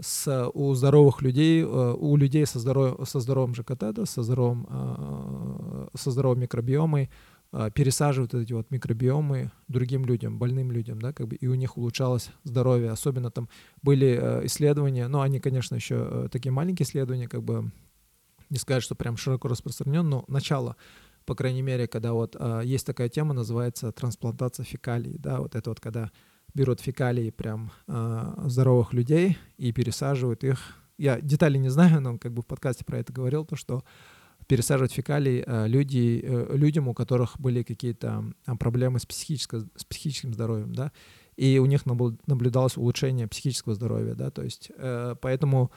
с, 0.00 0.50
у 0.52 0.74
здоровых 0.74 1.22
людей, 1.22 1.62
у 1.64 2.16
людей 2.16 2.44
со, 2.46 2.58
здоров, 2.58 3.08
со 3.08 3.18
здоровым 3.18 3.54
ЖКТ, 3.54 3.92
да, 3.92 4.04
со, 4.04 4.22
здоровым, 4.22 5.88
со 5.94 6.10
здоровой 6.10 6.36
микробиомой, 6.36 7.08
пересаживают 7.72 8.34
эти 8.34 8.52
вот 8.52 8.70
микробиомы 8.70 9.52
другим 9.68 10.04
людям, 10.04 10.38
больным 10.38 10.70
людям, 10.70 11.00
да, 11.00 11.14
как 11.14 11.28
бы, 11.28 11.36
и 11.36 11.46
у 11.46 11.54
них 11.54 11.78
улучшалось 11.78 12.28
здоровье. 12.44 12.90
Особенно 12.90 13.30
там 13.30 13.48
были 13.80 14.42
исследования, 14.44 15.08
но 15.08 15.22
они, 15.22 15.40
конечно, 15.40 15.74
еще 15.76 16.28
такие 16.30 16.52
маленькие 16.52 16.84
исследования, 16.84 17.26
как 17.26 17.42
бы 17.42 17.70
не 18.50 18.58
сказать, 18.58 18.82
что 18.82 18.94
прям 18.94 19.16
широко 19.16 19.48
распространен, 19.48 20.08
но 20.08 20.24
начало 20.28 20.76
по 21.26 21.34
крайней 21.34 21.62
мере, 21.62 21.86
когда 21.86 22.12
вот 22.12 22.36
э, 22.38 22.62
есть 22.64 22.86
такая 22.86 23.08
тема, 23.08 23.34
называется 23.34 23.92
трансплантация 23.92 24.64
фекалий, 24.64 25.16
да, 25.18 25.40
вот 25.40 25.54
это 25.54 25.70
вот 25.70 25.80
когда 25.80 26.10
берут 26.54 26.80
фекалии 26.80 27.30
прям 27.30 27.72
э, 27.86 28.34
здоровых 28.46 28.94
людей 28.94 29.36
и 29.58 29.72
пересаживают 29.72 30.44
их. 30.44 30.76
Я 30.96 31.20
детали 31.20 31.58
не 31.58 31.68
знаю, 31.68 32.00
но 32.00 32.16
как 32.16 32.32
бы 32.32 32.42
в 32.42 32.46
подкасте 32.46 32.84
про 32.84 32.98
это 32.98 33.12
говорил, 33.12 33.44
то 33.44 33.56
что 33.56 33.84
пересаживать 34.46 34.92
фекалии 34.92 35.44
э, 35.46 35.66
люди, 35.66 36.20
э, 36.22 36.56
людям, 36.56 36.88
у 36.88 36.94
которых 36.94 37.38
были 37.40 37.62
какие-то 37.62 38.24
проблемы 38.58 38.98
с, 38.98 39.06
психическим 39.06 39.70
с 39.76 39.84
психическим 39.84 40.32
здоровьем, 40.32 40.74
да, 40.74 40.92
и 41.36 41.58
у 41.58 41.66
них 41.66 41.84
наблюдалось 41.84 42.76
улучшение 42.76 43.26
психического 43.26 43.74
здоровья, 43.74 44.14
да, 44.14 44.30
то 44.30 44.42
есть 44.42 44.70
э, 44.76 45.16
поэтому 45.20 45.70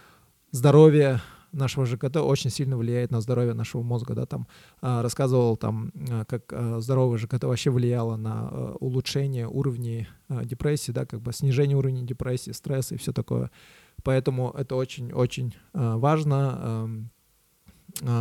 здоровье 0.52 1.22
нашего 1.52 1.86
ЖКТ 1.86 2.18
очень 2.18 2.50
сильно 2.50 2.78
влияет 2.78 3.12
на 3.12 3.22
здоровье 3.22 3.54
нашего 3.54 3.82
мозга, 3.82 4.14
да, 4.14 4.26
там 4.26 4.48
а, 4.82 5.02
рассказывал 5.02 5.58
там, 5.58 5.92
а, 6.10 6.26
как 6.26 6.52
а, 6.52 6.80
здоровое 6.80 7.18
ЖКТ 7.18 7.44
вообще 7.44 7.72
влияло 7.72 8.16
на 8.16 8.74
улучшение 8.80 9.48
уровней 9.48 10.08
депрессии, 10.30 10.92
да, 10.92 11.06
как 11.06 11.22
бы 11.22 11.34
снижение 11.34 11.78
уровня 11.78 12.02
депрессии, 12.04 12.52
стресса 12.52 12.96
и 12.96 12.98
все 12.98 13.12
такое. 13.12 13.52
Поэтому 14.04 14.52
это 14.58 14.76
очень-очень 14.76 15.56
важно. 15.74 17.10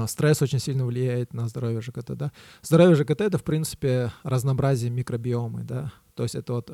Стресс 0.07 0.43
очень 0.43 0.59
сильно 0.59 0.87
влияет 0.87 1.35
на 1.35 1.47
здоровье 1.49 1.81
ЖКТ, 1.81 2.17
да. 2.17 2.33
Здоровье 2.63 2.97
ЖКТ— 2.97 3.21
это, 3.23 3.39
в 3.39 3.45
принципе, 3.45 4.11
разнообразие 4.23 4.91
микробиомы, 4.91 5.63
да. 5.63 5.93
То 6.15 6.23
есть 6.23 6.35
это 6.35 6.55
вот 6.55 6.71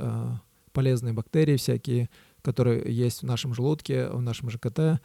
полезные 0.73 1.13
бактерии 1.13 1.57
всякие, 1.57 2.09
которые 2.43 2.83
есть 2.95 3.23
в 3.23 3.27
нашем 3.27 3.55
желудке, 3.55 4.09
в 4.09 4.21
нашем 4.21 4.51
ЖКТ, 4.51 5.01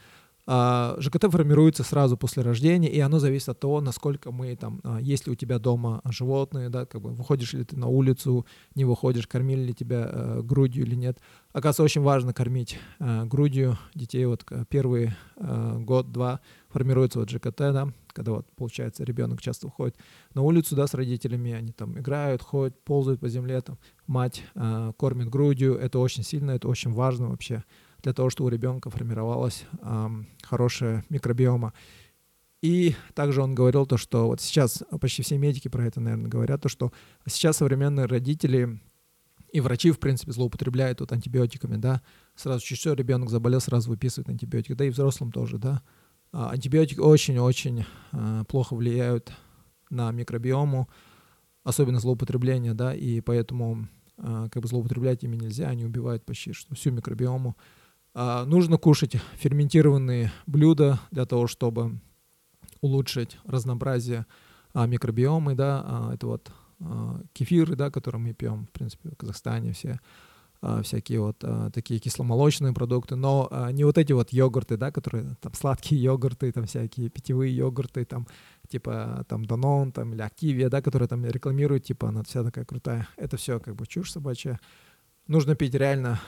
ЖКТ 0.98 1.32
формируется 1.32 1.84
сразу 1.84 2.18
после 2.18 2.42
рождения, 2.42 2.90
и 2.90 3.00
оно 3.00 3.20
зависит 3.20 3.50
от 3.50 3.60
того, 3.60 3.82
насколько 3.82 4.32
мы 4.32 4.56
там, 4.56 4.82
а, 4.84 5.00
есть 5.00 5.28
ли 5.28 5.34
у 5.34 5.36
тебя 5.36 5.60
дома 5.60 6.02
животные, 6.06 6.70
да, 6.70 6.88
как 6.88 7.02
бы 7.02 7.12
выходишь 7.12 7.54
ли 7.54 7.64
ты 7.64 7.78
на 7.78 7.86
улицу, 7.86 8.48
не 8.74 8.84
выходишь, 8.84 9.28
кормили 9.28 9.62
ли 9.62 9.74
тебя 9.76 10.10
э, 10.12 10.42
грудью 10.42 10.86
или 10.86 10.96
нет. 10.96 11.20
Оказывается, 11.54 11.84
очень 11.84 12.02
важно 12.02 12.34
кормить 12.34 12.80
э, 13.00 13.26
грудью 13.26 13.78
детей. 13.94 14.26
Вот 14.26 14.44
первый 14.70 15.12
э, 15.36 15.78
год-два 15.82 16.40
формируется 16.70 17.20
вот 17.20 17.30
ЖКТ, 17.30 17.58
да, 17.58 17.94
когда 18.08 18.32
вот, 18.32 18.48
получается, 18.56 19.04
ребенок 19.04 19.42
часто 19.42 19.68
уходит 19.68 19.98
на 20.34 20.42
улицу, 20.42 20.76
да, 20.76 20.88
с 20.88 20.96
родителями, 20.96 21.52
они 21.52 21.74
там 21.74 21.96
играют, 22.00 22.42
ходят, 22.42 22.84
ползают 22.84 23.22
по 23.22 23.30
земле, 23.30 23.62
там, 23.62 23.78
мать 24.08 24.44
кормит 24.98 25.30
грудью, 25.30 25.76
это 25.76 26.00
очень 26.00 26.24
сильно, 26.24 26.52
это 26.52 26.68
очень 26.68 26.92
важно 26.92 27.30
вообще 27.30 27.64
для 28.02 28.14
того, 28.14 28.30
чтобы 28.30 28.48
у 28.48 28.52
ребенка 28.52 28.90
формировалась 28.90 29.66
э, 29.82 30.08
хорошая 30.44 31.04
микробиома. 31.10 31.74
И 32.62 32.96
также 33.14 33.42
он 33.42 33.56
говорил 33.56 33.86
то, 33.86 33.98
что 33.98 34.28
вот 34.28 34.42
сейчас 34.42 34.84
почти 35.00 35.24
все 35.24 35.38
медики 35.38 35.70
про 35.70 35.86
это, 35.86 36.02
наверное, 36.02 36.30
говорят, 36.30 36.62
то, 36.62 36.70
что 36.70 36.92
сейчас 37.26 37.58
современные 37.58 38.06
родители 38.06 38.82
и 39.52 39.62
врачи, 39.62 39.92
в 39.92 40.00
принципе, 40.00 40.32
злоупотребляют 40.32 41.00
вот 41.00 41.12
антибиотиками, 41.12 41.78
да, 41.78 42.02
сразу 42.36 42.64
чуть 42.64 42.80
что 42.80 42.94
ребенок 42.94 43.30
заболел, 43.30 43.62
сразу 43.62 43.90
выписывают 43.90 44.30
антибиотик, 44.30 44.76
да 44.76 44.86
и 44.86 44.90
взрослым 44.90 45.32
тоже, 45.32 45.58
да. 45.58 45.82
А 46.32 46.52
антибиотики 46.52 47.00
очень-очень 47.00 47.86
а, 48.12 48.44
плохо 48.44 48.76
влияют 48.76 49.32
на 49.90 50.12
микробиому, 50.12 50.88
особенно 51.64 52.00
злоупотребление, 52.00 52.74
да, 52.74 52.94
и 52.94 53.22
поэтому 53.22 53.88
а, 54.18 54.50
как 54.50 54.62
бы 54.62 54.68
злоупотреблять 54.68 55.24
ими 55.24 55.38
нельзя, 55.38 55.70
они 55.70 55.86
убивают 55.86 56.26
почти 56.26 56.54
что 56.54 56.76
всю 56.76 56.92
микробиому. 56.92 57.58
А, 58.22 58.44
нужно 58.44 58.78
кушать 58.78 59.16
ферментированные 59.38 60.30
блюда 60.46 61.00
для 61.10 61.26
того, 61.26 61.48
чтобы 61.48 62.02
улучшить 62.82 63.38
разнообразие 63.46 64.26
а, 64.74 64.88
микробиомы, 64.88 65.56
да, 65.56 65.82
а, 65.86 66.14
это 66.14 66.28
вот 66.28 66.52
кефиры, 67.34 67.78
да, 67.78 67.90
которые 67.90 68.22
мы 68.22 68.34
пьем, 68.34 68.66
в 68.66 68.72
принципе, 68.72 69.10
в 69.10 69.16
Казахстане 69.16 69.74
все, 69.74 70.00
всякие 70.84 71.20
вот 71.20 71.44
такие 71.74 72.00
кисломолочные 72.00 72.74
продукты, 72.74 73.18
но 73.18 73.50
не 73.72 73.84
вот 73.84 73.98
эти 73.98 74.14
вот 74.14 74.32
йогурты, 74.32 74.78
да, 74.78 74.90
которые 74.90 75.36
там 75.42 75.54
сладкие 75.54 76.02
йогурты, 76.04 76.52
там 76.54 76.66
всякие 76.66 77.10
питьевые 77.10 77.54
йогурты, 77.54 78.06
там 78.06 78.28
типа 78.70 79.26
там 79.28 79.44
Данон, 79.44 79.92
там 79.92 80.14
или 80.14 80.22
Активия, 80.22 80.70
да, 80.70 80.82
которые 80.82 81.10
там 81.10 81.26
рекламируют, 81.26 81.84
типа 81.84 82.10
она 82.10 82.24
вся 82.24 82.44
такая 82.46 82.64
крутая. 82.64 83.10
Это 83.18 83.36
все 83.36 83.60
как 83.60 83.76
бы 83.76 83.86
чушь 83.86 84.12
собачья. 84.12 84.58
Нужно 85.28 85.56
пить 85.56 85.74
реально 85.74 86.22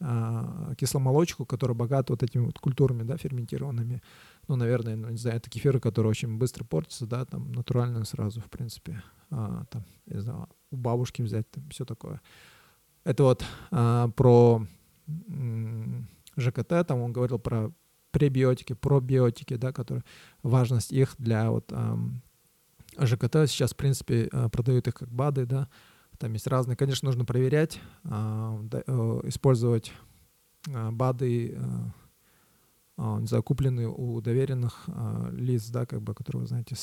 а, 0.00 0.74
кисломолочку, 0.76 1.44
которая 1.44 1.76
богата 1.76 2.12
вот 2.12 2.22
этими 2.22 2.46
вот 2.46 2.58
культурами, 2.58 3.02
да, 3.02 3.16
ферментированными. 3.16 4.02
Ну, 4.46 4.56
наверное, 4.56 4.96
ну, 4.96 5.08
не 5.10 5.16
знаю, 5.16 5.38
это 5.38 5.50
кефиры, 5.50 5.80
которые 5.80 6.10
очень 6.10 6.38
быстро 6.38 6.64
портятся, 6.64 7.06
да, 7.06 7.24
там 7.24 7.50
натурально 7.52 8.04
сразу, 8.04 8.40
в 8.40 8.48
принципе. 8.48 9.02
А, 9.30 9.64
там, 9.70 9.84
не 10.06 10.20
знаю, 10.20 10.48
у 10.70 10.76
бабушки 10.76 11.22
взять, 11.22 11.50
там, 11.50 11.68
все 11.70 11.84
такое. 11.84 12.20
Это 13.04 13.24
вот 13.24 13.44
а, 13.70 14.08
про 14.08 14.66
ЖКТ, 16.36 16.86
там 16.86 17.00
он 17.00 17.12
говорил 17.12 17.38
про 17.38 17.72
пребиотики, 18.10 18.74
пробиотики, 18.74 19.56
да, 19.56 19.72
которые, 19.72 20.04
важность 20.42 20.92
их 20.92 21.14
для 21.18 21.50
вот 21.50 21.72
а, 21.72 21.98
ЖКТ. 23.00 23.48
Сейчас, 23.48 23.72
в 23.72 23.76
принципе, 23.76 24.28
а, 24.32 24.48
продают 24.48 24.88
их 24.88 24.94
как 24.94 25.10
БАДы, 25.10 25.46
да, 25.46 25.68
там 26.18 26.32
есть 26.32 26.46
разные, 26.46 26.76
конечно, 26.76 27.06
нужно 27.06 27.24
проверять, 27.24 27.80
а, 28.04 28.60
э, 28.72 29.20
использовать 29.24 29.92
а, 30.72 30.90
БАДы, 30.90 31.58
а, 32.96 33.20
закупленные 33.24 33.88
у 33.88 34.20
доверенных 34.20 34.88
лиц, 35.30 35.68
да, 35.68 35.86
как 35.86 36.02
бы, 36.02 36.14
которые, 36.14 36.40
вы 36.40 36.46
знаете, 36.48 36.74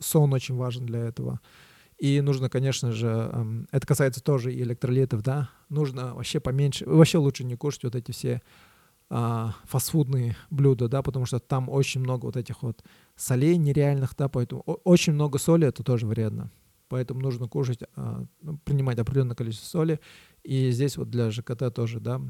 сон 0.00 0.32
очень 0.32 0.56
важен 0.56 0.86
для 0.86 0.98
этого. 0.98 1.40
И 1.98 2.20
нужно, 2.20 2.50
конечно 2.50 2.90
же, 2.90 3.06
эм, 3.06 3.68
это 3.70 3.86
касается 3.86 4.20
тоже 4.20 4.52
и 4.52 4.60
электролитов, 4.60 5.22
да, 5.22 5.48
нужно 5.68 6.14
вообще 6.14 6.40
поменьше, 6.40 6.84
вообще 6.84 7.18
лучше 7.18 7.44
не 7.44 7.54
кушать 7.56 7.84
вот 7.84 7.94
эти 7.94 8.10
все 8.10 8.42
а, 9.08 9.54
фастфудные 9.64 10.36
блюда, 10.50 10.88
да, 10.88 11.02
потому 11.02 11.26
что 11.26 11.38
там 11.38 11.68
очень 11.68 12.00
много 12.00 12.26
вот 12.26 12.36
этих 12.36 12.62
вот 12.62 12.82
солей 13.14 13.56
нереальных, 13.56 14.16
да, 14.16 14.28
поэтому 14.28 14.62
очень 14.62 15.12
много 15.12 15.38
соли, 15.38 15.68
это 15.68 15.84
тоже 15.84 16.06
вредно 16.06 16.50
поэтому 16.88 17.20
нужно 17.20 17.48
кушать, 17.48 17.80
а, 17.94 18.24
ну, 18.40 18.58
принимать 18.58 18.98
определенное 18.98 19.36
количество 19.36 19.66
соли. 19.66 20.00
И 20.42 20.70
здесь 20.70 20.96
вот 20.96 21.10
для 21.10 21.30
ЖКТ 21.30 21.74
тоже, 21.74 22.00
да, 22.00 22.20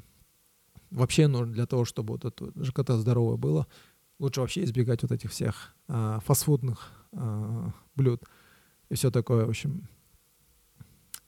вообще 0.91 1.27
нужно 1.27 1.53
для 1.53 1.67
того, 1.67 1.85
чтобы 1.85 2.15
вот 2.15 2.25
это 2.25 2.53
ЖКТ 2.63 2.91
здоровое 2.91 3.37
было, 3.37 3.67
лучше 4.19 4.41
вообще 4.41 4.65
избегать 4.65 5.03
вот 5.03 5.13
этих 5.13 5.31
всех 5.31 5.75
а, 5.89 6.21
фастфудных 6.21 6.93
а, 7.13 7.73
блюд 7.95 8.23
и 8.89 8.95
все 8.95 9.11
такое, 9.11 9.47
в 9.47 9.51
общем. 9.51 9.89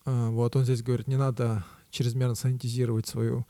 А, 0.05 0.31
вот 0.31 0.57
он 0.57 0.65
здесь 0.65 0.83
говорит, 0.83 1.09
не 1.09 1.17
надо 1.17 1.65
чрезмерно 1.91 2.35
санитизировать 2.35 3.07
свою 3.07 3.47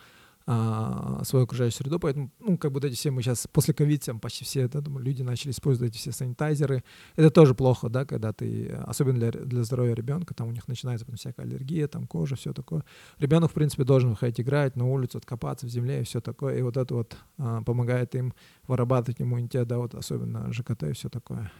а, 0.51 1.21
свою 1.25 1.45
окружающую 1.45 1.77
среду, 1.85 2.01
поэтому, 2.01 2.31
ну, 2.41 2.57
как 2.57 2.73
бы 2.73 2.81
эти 2.81 2.95
все 2.95 3.11
мы 3.11 3.21
сейчас, 3.21 3.47
после 3.53 3.75
ковида 3.75 4.15
почти 4.15 4.47
все, 4.47 4.67
да, 4.67 4.81
думаю, 4.81 5.05
люди 5.05 5.21
начали 5.21 5.51
использовать 5.51 5.93
эти 5.93 5.99
все 5.99 6.11
санитайзеры, 6.11 6.85
это 7.17 7.31
тоже 7.31 7.55
плохо, 7.55 7.91
да, 7.91 8.07
когда 8.07 8.33
ты, 8.33 8.69
особенно 8.87 9.19
для, 9.19 9.31
для 9.31 9.63
здоровья 9.63 9.93
ребенка, 9.93 10.33
там 10.33 10.49
у 10.49 10.51
них 10.51 10.67
начинается 10.67 11.05
потом 11.05 11.19
всякая 11.19 11.43
аллергия, 11.43 11.87
там 11.87 12.07
кожа, 12.07 12.37
все 12.37 12.55
такое. 12.55 12.83
Ребенок, 13.19 13.51
в 13.51 13.55
принципе, 13.55 13.85
должен 13.85 14.09
выходить 14.09 14.41
играть 14.41 14.75
на 14.75 14.87
улицу, 14.87 15.19
откопаться 15.19 15.67
в 15.67 15.69
земле 15.69 16.01
и 16.01 16.05
все 16.05 16.23
такое, 16.23 16.57
и 16.57 16.63
вот 16.63 16.79
это 16.79 16.95
вот 16.95 17.19
а, 17.37 17.61
помогает 17.61 18.15
им 18.15 18.33
вырабатывать 18.67 19.21
иммунитет, 19.21 19.69
да, 19.69 19.77
вот 19.77 19.95
особенно 19.95 20.51
ЖКТ 20.51 20.85
и 20.85 20.93
все 20.93 21.11
такое. 21.11 21.53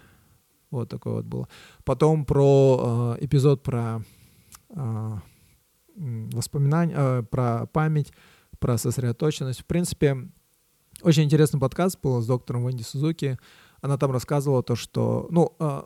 Вот 0.71 0.89
такое 0.89 1.17
вот 1.17 1.27
было. 1.27 1.49
Потом 1.85 2.25
про 2.25 3.17
э, 3.19 3.25
эпизод 3.27 3.63
про 3.63 4.03
э, 4.71 5.13
воспоминания, 5.95 6.95
э, 6.97 7.23
про 7.23 7.67
память, 7.67 8.15
про 8.59 8.79
сосредоточенность. 8.79 9.61
В 9.61 9.65
принципе, 9.65 10.29
очень 11.03 11.25
интересный 11.25 11.61
подкаст 11.61 12.01
был 12.01 12.21
с 12.21 12.27
доктором 12.27 12.67
Венди 12.67 12.83
Сузуки. 12.83 13.39
Она 13.81 13.97
там 13.99 14.11
рассказывала 14.11 14.63
то, 14.63 14.75
что, 14.75 15.29
ну, 15.31 15.55
э, 15.59 15.83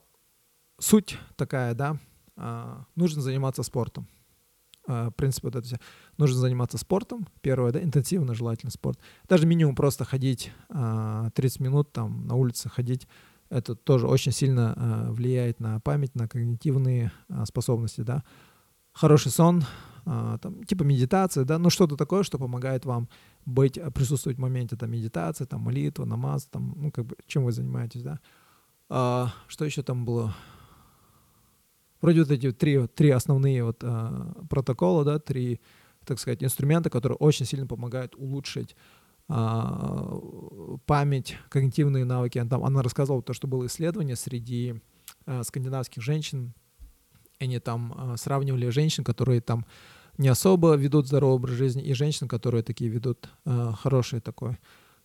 суть 0.78 1.18
такая, 1.36 1.74
да, 1.74 1.98
э, 2.36 2.76
нужно 2.94 3.20
заниматься 3.20 3.62
спортом. 3.62 4.08
Э, 4.88 5.08
в 5.08 5.12
принципе, 5.12 5.48
вот 5.48 5.56
это 5.56 5.66
все. 5.66 5.78
Нужно 6.16 6.38
заниматься 6.38 6.78
спортом, 6.78 7.28
первое, 7.42 7.72
да, 7.72 7.82
интенсивно 7.82 8.34
желательно 8.34 8.70
спорт. 8.70 8.98
Даже 9.28 9.46
минимум 9.46 9.74
просто 9.74 10.04
ходить 10.04 10.52
э, 10.70 11.30
30 11.34 11.60
минут 11.60 11.92
там 11.92 12.26
на 12.26 12.34
улице 12.34 12.68
ходить, 12.68 13.06
это 13.52 13.74
тоже 13.74 14.06
очень 14.06 14.32
сильно 14.32 14.74
э, 14.74 15.12
влияет 15.12 15.60
на 15.60 15.78
память, 15.78 16.14
на 16.14 16.26
когнитивные 16.26 17.12
э, 17.28 17.44
способности, 17.44 18.00
да. 18.00 18.24
Хороший 18.94 19.30
сон, 19.30 19.64
там, 20.04 20.64
типа 20.64 20.82
медитация, 20.82 21.44
да, 21.44 21.58
ну 21.58 21.70
что-то 21.70 21.96
такое, 21.96 22.22
что 22.22 22.38
помогает 22.38 22.84
вам 22.84 23.08
быть, 23.46 23.78
а, 23.78 23.90
присутствовать 23.90 24.38
в 24.38 24.40
моменте, 24.40 24.76
там, 24.76 24.90
медитация, 24.90 25.46
там, 25.46 25.60
молитва, 25.60 26.04
намаз, 26.04 26.46
там, 26.46 26.74
ну, 26.76 26.90
как 26.90 27.06
бы, 27.06 27.16
чем 27.26 27.44
вы 27.44 27.52
занимаетесь, 27.52 28.02
да. 28.02 28.18
А, 28.88 29.32
что 29.48 29.64
еще 29.64 29.82
там 29.82 30.04
было? 30.04 30.34
Вроде 32.00 32.20
вот 32.20 32.30
эти 32.30 32.50
три, 32.52 32.86
три 32.88 33.10
основные 33.10 33.64
вот 33.64 33.78
а, 33.84 34.32
протокола, 34.50 35.04
да, 35.04 35.18
три, 35.18 35.60
так 36.04 36.18
сказать, 36.18 36.42
инструмента, 36.42 36.90
которые 36.90 37.16
очень 37.16 37.46
сильно 37.46 37.66
помогают 37.66 38.14
улучшить 38.16 38.76
а, 39.28 40.18
память, 40.86 41.36
когнитивные 41.48 42.04
навыки. 42.04 42.44
Там, 42.48 42.64
она 42.64 42.82
рассказывала 42.82 43.22
то, 43.22 43.32
что 43.32 43.46
было 43.46 43.66
исследование 43.66 44.16
среди 44.16 44.80
а, 45.26 45.42
скандинавских 45.44 46.02
женщин, 46.02 46.54
они 47.42 47.58
там 47.58 47.94
а, 47.96 48.16
сравнивали 48.16 48.68
женщин, 48.68 49.04
которые 49.04 49.40
там 49.40 49.66
не 50.18 50.28
особо 50.28 50.74
ведут 50.74 51.06
здоровый 51.06 51.36
образ 51.36 51.54
жизни, 51.54 51.82
и 51.82 51.94
женщин, 51.94 52.28
которые 52.28 52.62
такие 52.62 52.90
ведут 52.90 53.28
а, 53.44 53.72
хороший 53.72 54.20
такой 54.20 54.58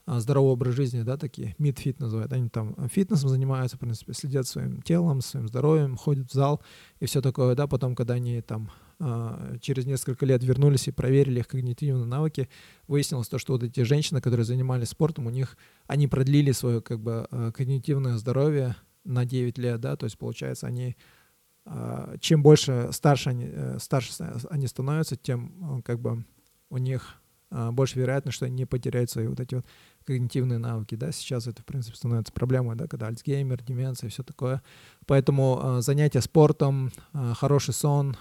а, 0.06 0.20
здоровый 0.20 0.51
образ 0.51 0.75
жизни, 0.75 1.01
да, 1.01 1.17
такие, 1.17 1.56
mid-fit 1.58 2.00
называют. 2.00 2.32
Они 2.34 2.50
там 2.50 2.75
фитнесом 2.89 3.29
занимаются, 3.29 3.77
в 3.77 3.79
принципе, 3.79 4.13
следят 4.13 4.48
своим 4.48 4.82
телом, 4.82 5.22
своим 5.22 5.48
здоровьем, 5.48 5.98
ходят 5.98 6.29
в 6.29 6.34
зал 6.34 6.62
и 7.00 7.06
все 7.06 7.22
такое, 7.22 7.56
да. 7.56 7.67
Потом, 7.67 7.96
когда 7.96 8.15
они 8.15 8.41
там 8.41 8.72
через 9.62 9.86
несколько 9.86 10.25
лет 10.25 10.44
вернулись 10.44 10.88
и 10.88 10.91
проверили 10.91 11.41
их 11.41 11.48
когнитивные 11.48 12.08
навыки, 12.08 12.50
выяснилось 12.88 13.27
то, 13.27 13.38
что 13.38 13.53
вот 13.53 13.62
эти 13.62 13.82
женщины, 13.82 14.22
которые 14.22 14.44
занимались 14.44 14.89
спортом, 14.89 15.27
у 15.27 15.29
них, 15.29 15.56
они 15.86 16.08
продлили 16.08 16.51
свое, 16.51 16.82
как 16.82 17.00
бы, 17.00 17.27
когнитивное 17.56 18.17
здоровье 18.17 18.75
на 19.03 19.24
9 19.24 19.60
лет, 19.60 19.79
да, 19.79 19.96
то 19.96 20.06
есть, 20.06 20.17
получается, 20.17 20.65
они 20.65 20.98
чем 22.20 22.44
больше 22.44 22.90
старше 22.92 23.30
они, 23.30 23.46
э, 23.50 23.78
старше 23.80 24.14
они 24.50 24.68
становятся, 24.68 25.16
тем 25.16 25.80
э, 25.80 25.82
как 25.82 26.00
бы 26.00 26.24
у 26.70 26.78
них 26.78 27.16
а, 27.50 27.72
больше 27.72 27.98
вероятность, 27.98 28.36
что 28.36 28.46
они 28.46 28.56
не 28.56 28.66
потеряют 28.66 29.10
свои 29.10 29.28
вот 29.28 29.40
эти 29.40 29.56
вот 29.56 29.66
когнитивные 30.06 30.60
навыки, 30.60 30.96
да, 30.96 31.14
сейчас 31.14 31.48
это, 31.48 31.62
в 31.62 31.66
принципе, 31.66 31.96
становится 31.96 32.34
проблемой, 32.34 32.76
да, 32.76 32.88
когда 32.88 33.08
Альцгеймер, 33.08 33.64
деменция 33.64 34.08
и 34.08 34.10
все 34.10 34.24
такое. 34.24 34.62
Поэтому 35.06 35.60
э, 35.62 35.82
занятия 35.82 36.22
спортом, 36.22 36.92
хороший 37.14 37.74
сон, 37.74 38.18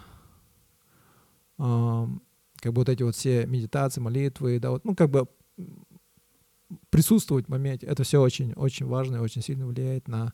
как 1.57 2.73
бы 2.73 2.81
вот 2.81 2.89
эти 2.89 3.03
вот 3.03 3.17
все 3.17 3.47
медитации, 3.47 4.01
молитвы, 4.01 4.61
да, 4.61 4.71
вот, 4.71 4.85
ну, 4.85 4.95
как 4.95 5.11
бы 5.11 5.27
присутствовать 6.91 7.47
в 7.47 7.49
моменте, 7.49 7.87
это 7.87 8.03
все 8.03 8.21
очень-очень 8.21 8.87
важно 8.87 9.17
и 9.17 9.21
очень 9.21 9.43
сильно 9.43 9.67
влияет 9.67 10.09
на 10.09 10.33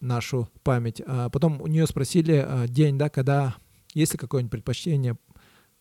нашу 0.00 0.48
память. 0.62 1.02
А 1.06 1.28
потом 1.28 1.60
у 1.60 1.66
нее 1.66 1.86
спросили 1.86 2.44
а, 2.46 2.66
день, 2.66 2.98
да, 2.98 3.08
когда, 3.08 3.56
есть 3.94 4.12
ли 4.12 4.18
какое-нибудь 4.18 4.50
предпочтение, 4.50 5.16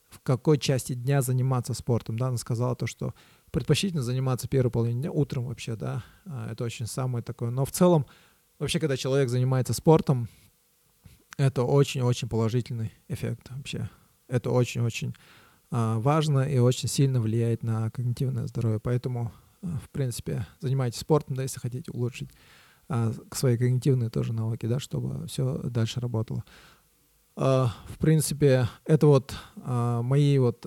в 0.09 0.19
какой 0.21 0.57
части 0.57 0.93
дня 0.93 1.21
заниматься 1.21 1.73
спортом, 1.73 2.17
да, 2.17 2.27
она 2.27 2.37
сказала 2.37 2.75
то, 2.75 2.87
что 2.87 3.13
предпочтительно 3.51 4.01
заниматься 4.01 4.47
первой 4.47 4.71
половиной 4.71 5.01
дня, 5.01 5.11
утром 5.11 5.45
вообще, 5.45 5.75
да, 5.75 6.03
а, 6.25 6.51
это 6.51 6.63
очень 6.63 6.85
самое 6.85 7.23
такое, 7.23 7.49
но 7.49 7.65
в 7.65 7.71
целом, 7.71 8.05
вообще, 8.59 8.79
когда 8.79 8.97
человек 8.97 9.29
занимается 9.29 9.73
спортом, 9.73 10.27
это 11.37 11.63
очень-очень 11.63 12.27
положительный 12.27 12.91
эффект 13.07 13.49
вообще, 13.51 13.89
это 14.27 14.51
очень-очень 14.51 15.15
важно 15.71 16.39
и 16.39 16.57
очень 16.57 16.89
сильно 16.89 17.21
влияет 17.21 17.61
на 17.61 17.91
когнитивное 17.91 18.47
здоровье, 18.47 18.79
поэтому, 18.79 19.31
в 19.61 19.89
принципе, 19.91 20.47
занимайтесь 20.59 20.99
спортом, 20.99 21.35
да, 21.35 21.43
если 21.43 21.59
хотите 21.59 21.91
улучшить 21.91 22.31
а, 22.89 23.13
свои 23.31 23.55
когнитивные 23.55 24.09
тоже 24.09 24.33
навыки, 24.33 24.65
да, 24.65 24.79
чтобы 24.79 25.27
все 25.27 25.59
дальше 25.63 25.99
работало. 25.99 26.43
А, 27.35 27.71
в 27.87 27.99
принципе, 27.99 28.67
это 28.83 29.05
вот 29.05 29.35
а, 29.57 30.01
мои 30.01 30.39
вот 30.39 30.65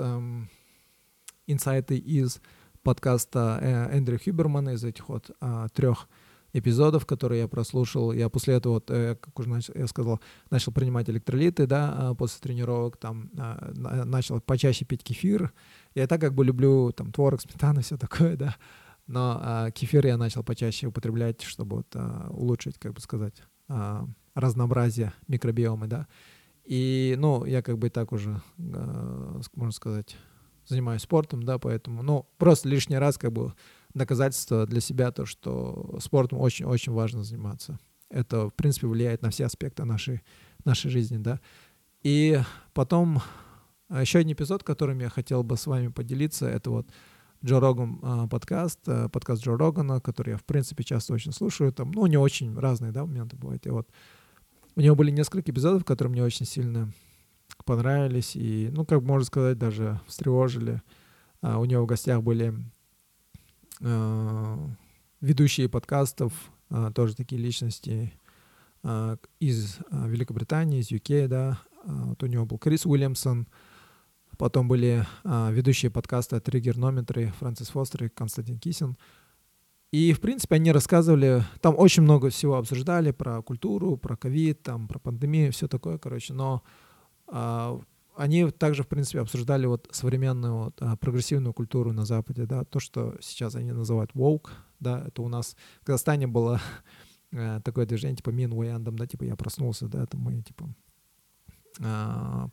инсайты 1.49 1.99
из 1.99 2.41
подкаста 2.83 3.59
э, 3.61 3.97
Эндрю 3.97 4.19
Хюбермана, 4.25 4.71
из 4.71 4.85
этих 4.85 5.09
вот 5.09 5.31
трех 5.73 6.09
эпизодов, 6.53 7.07
которые 7.07 7.43
я 7.43 7.49
прослушал. 7.49 8.13
Я 8.13 8.29
после 8.29 8.55
этого, 8.55 8.75
вот, 8.75 8.91
э, 8.91 9.17
как 9.17 9.39
уже 9.39 9.49
начал, 9.49 9.75
я 9.75 9.87
сказал, 9.87 10.21
начал 10.51 10.73
принимать 10.73 11.09
электролиты, 11.11 11.67
да, 11.67 12.15
после 12.17 12.41
тренировок, 12.41 12.97
там, 12.97 13.31
начал 13.35 14.41
почаще 14.41 14.85
пить 14.85 15.03
кефир. 15.03 15.53
Я 15.95 16.07
так 16.07 16.21
как 16.21 16.35
бы 16.35 16.45
люблю 16.45 16.93
там 16.93 17.13
творог, 17.13 17.41
сметану, 17.41 17.83
все 17.83 17.97
такое, 17.97 18.37
да. 18.37 18.57
Но 19.07 19.39
а, 19.41 19.71
кефир 19.71 20.07
я 20.07 20.17
начал 20.17 20.43
почаще 20.43 20.87
употреблять, 20.87 21.43
чтобы 21.43 21.79
вот, 21.79 21.87
а, 21.95 22.29
улучшить, 22.31 22.79
как 22.79 22.95
бы 22.95 23.01
сказать, 23.01 23.43
а, 23.69 24.07
разнообразие 24.35 25.13
микробиомы, 25.29 25.87
да. 25.87 26.07
И, 26.65 27.17
ну, 27.19 27.45
я 27.45 27.63
как 27.63 27.79
бы 27.79 27.89
и 27.89 27.91
так 27.91 28.13
уже, 28.13 28.41
а, 28.59 29.41
можно 29.55 29.73
сказать, 29.73 30.17
занимаюсь 30.67 31.03
спортом, 31.03 31.43
да, 31.43 31.59
поэтому, 31.59 32.03
ну, 32.03 32.27
просто 32.39 32.69
лишний 32.69 32.97
раз 32.97 33.19
как 33.19 33.33
бы 33.33 33.53
доказательство 33.95 34.67
для 34.67 34.81
себя 34.81 35.11
то, 35.11 35.27
что 35.27 35.99
спортом 36.01 36.39
очень-очень 36.39 36.93
важно 36.93 37.25
заниматься. 37.25 37.79
Это, 38.09 38.49
в 38.49 38.55
принципе, 38.55 38.87
влияет 38.87 39.23
на 39.23 39.31
все 39.31 39.47
аспекты 39.47 39.85
нашей, 39.85 40.23
нашей 40.65 40.91
жизни, 40.91 41.17
да. 41.17 41.41
И 42.03 42.41
потом 42.75 43.21
еще 43.91 44.21
один 44.21 44.33
эпизод, 44.33 44.63
которым 44.63 45.01
я 45.01 45.09
хотел 45.09 45.43
бы 45.43 45.57
с 45.57 45.67
вами 45.67 45.89
поделиться, 45.89 46.47
это 46.47 46.71
вот 46.71 46.89
Джо 47.45 47.59
Роган 47.59 47.99
а, 48.03 48.29
подкаст, 48.29 48.79
а, 48.87 49.09
подкаст 49.09 49.43
Джо 49.43 49.57
Рогана, 49.57 50.01
который 50.01 50.31
я, 50.31 50.37
в 50.37 50.45
принципе, 50.45 50.85
часто 50.85 51.13
очень 51.13 51.33
слушаю. 51.33 51.73
Там, 51.73 51.91
ну, 51.91 52.07
него 52.07 52.23
очень 52.23 52.57
разные, 52.57 52.93
да, 52.93 53.05
моменты 53.05 53.37
бывают. 53.37 53.67
И 53.67 53.71
вот 53.71 53.89
у 54.77 54.81
него 54.81 54.95
были 54.95 55.11
несколько 55.11 55.51
эпизодов, 55.51 55.85
которые 55.85 56.13
мне 56.13 56.23
очень 56.23 56.47
сильно 56.47 56.93
понравились 57.65 58.37
и, 58.37 58.71
ну, 58.73 58.85
как 58.85 59.03
можно 59.03 59.25
сказать, 59.25 59.59
даже 59.59 60.01
встревожили. 60.07 60.83
А, 61.41 61.59
у 61.59 61.65
него 61.65 61.83
в 61.83 61.87
гостях 61.87 62.23
были 62.23 62.55
а, 63.83 64.59
ведущие 65.21 65.69
подкастов, 65.69 66.33
а, 66.71 66.93
тоже 66.93 67.17
такие 67.17 67.41
личности 67.41 68.13
а, 68.85 69.17
из 69.41 69.79
Великобритании, 69.91 70.81
из 70.81 70.93
UK, 70.93 71.27
да. 71.27 71.59
Вот 71.85 72.23
у 72.23 72.27
него 72.27 72.47
был 72.47 72.59
Крис 72.59 72.87
Уильямсон, 72.87 73.49
Потом 74.39 74.69
были 74.69 75.07
а, 75.25 75.51
ведущие 75.51 75.91
подкаста 75.91 76.41
«Триггернометры» 76.41 77.33
Фрэнсис 77.39 77.69
Фостер 77.69 78.05
и 78.05 78.09
Константин 78.09 78.59
Кисин. 78.59 78.97
И, 79.93 80.15
в 80.15 80.21
принципе, 80.21 80.55
они 80.55 80.73
рассказывали, 80.73 81.45
там 81.61 81.75
очень 81.77 82.03
много 82.03 82.31
всего 82.31 82.57
обсуждали 82.57 83.11
про 83.11 83.43
культуру, 83.43 83.99
про 83.99 84.17
ковид, 84.17 84.63
там, 84.63 84.89
про 84.89 84.99
пандемию, 84.99 85.53
все 85.53 85.69
такое, 85.69 85.99
короче, 85.99 86.33
но 86.33 86.63
а, 87.27 87.79
они 88.17 88.51
также, 88.51 88.83
в 88.83 88.89
принципе, 88.89 89.21
обсуждали 89.21 89.67
вот 89.67 89.89
современную 89.91 90.55
вот, 90.55 90.75
а, 90.81 90.97
прогрессивную 90.97 91.53
культуру 91.53 91.93
на 91.93 92.05
Западе, 92.05 92.47
да, 92.47 92.65
то, 92.65 92.81
что 92.81 93.17
сейчас 93.21 93.55
они 93.55 93.73
называют 93.73 94.13
woke, 94.13 94.49
да, 94.81 95.05
это 95.07 95.23
у 95.23 95.29
нас 95.29 95.57
в 95.81 95.85
Казахстане 95.85 96.27
было 96.27 96.61
э, 97.33 97.61
такое 97.65 97.87
движение, 97.87 98.17
типа 98.17 98.31
Мин 98.31 98.53
Уэндом, 98.53 98.97
да, 98.97 99.07
типа 99.07 99.25
я 99.25 99.37
проснулся, 99.37 99.89
да, 99.89 100.05
это 100.05 100.17
мы, 100.17 100.43
типа, 100.43 100.69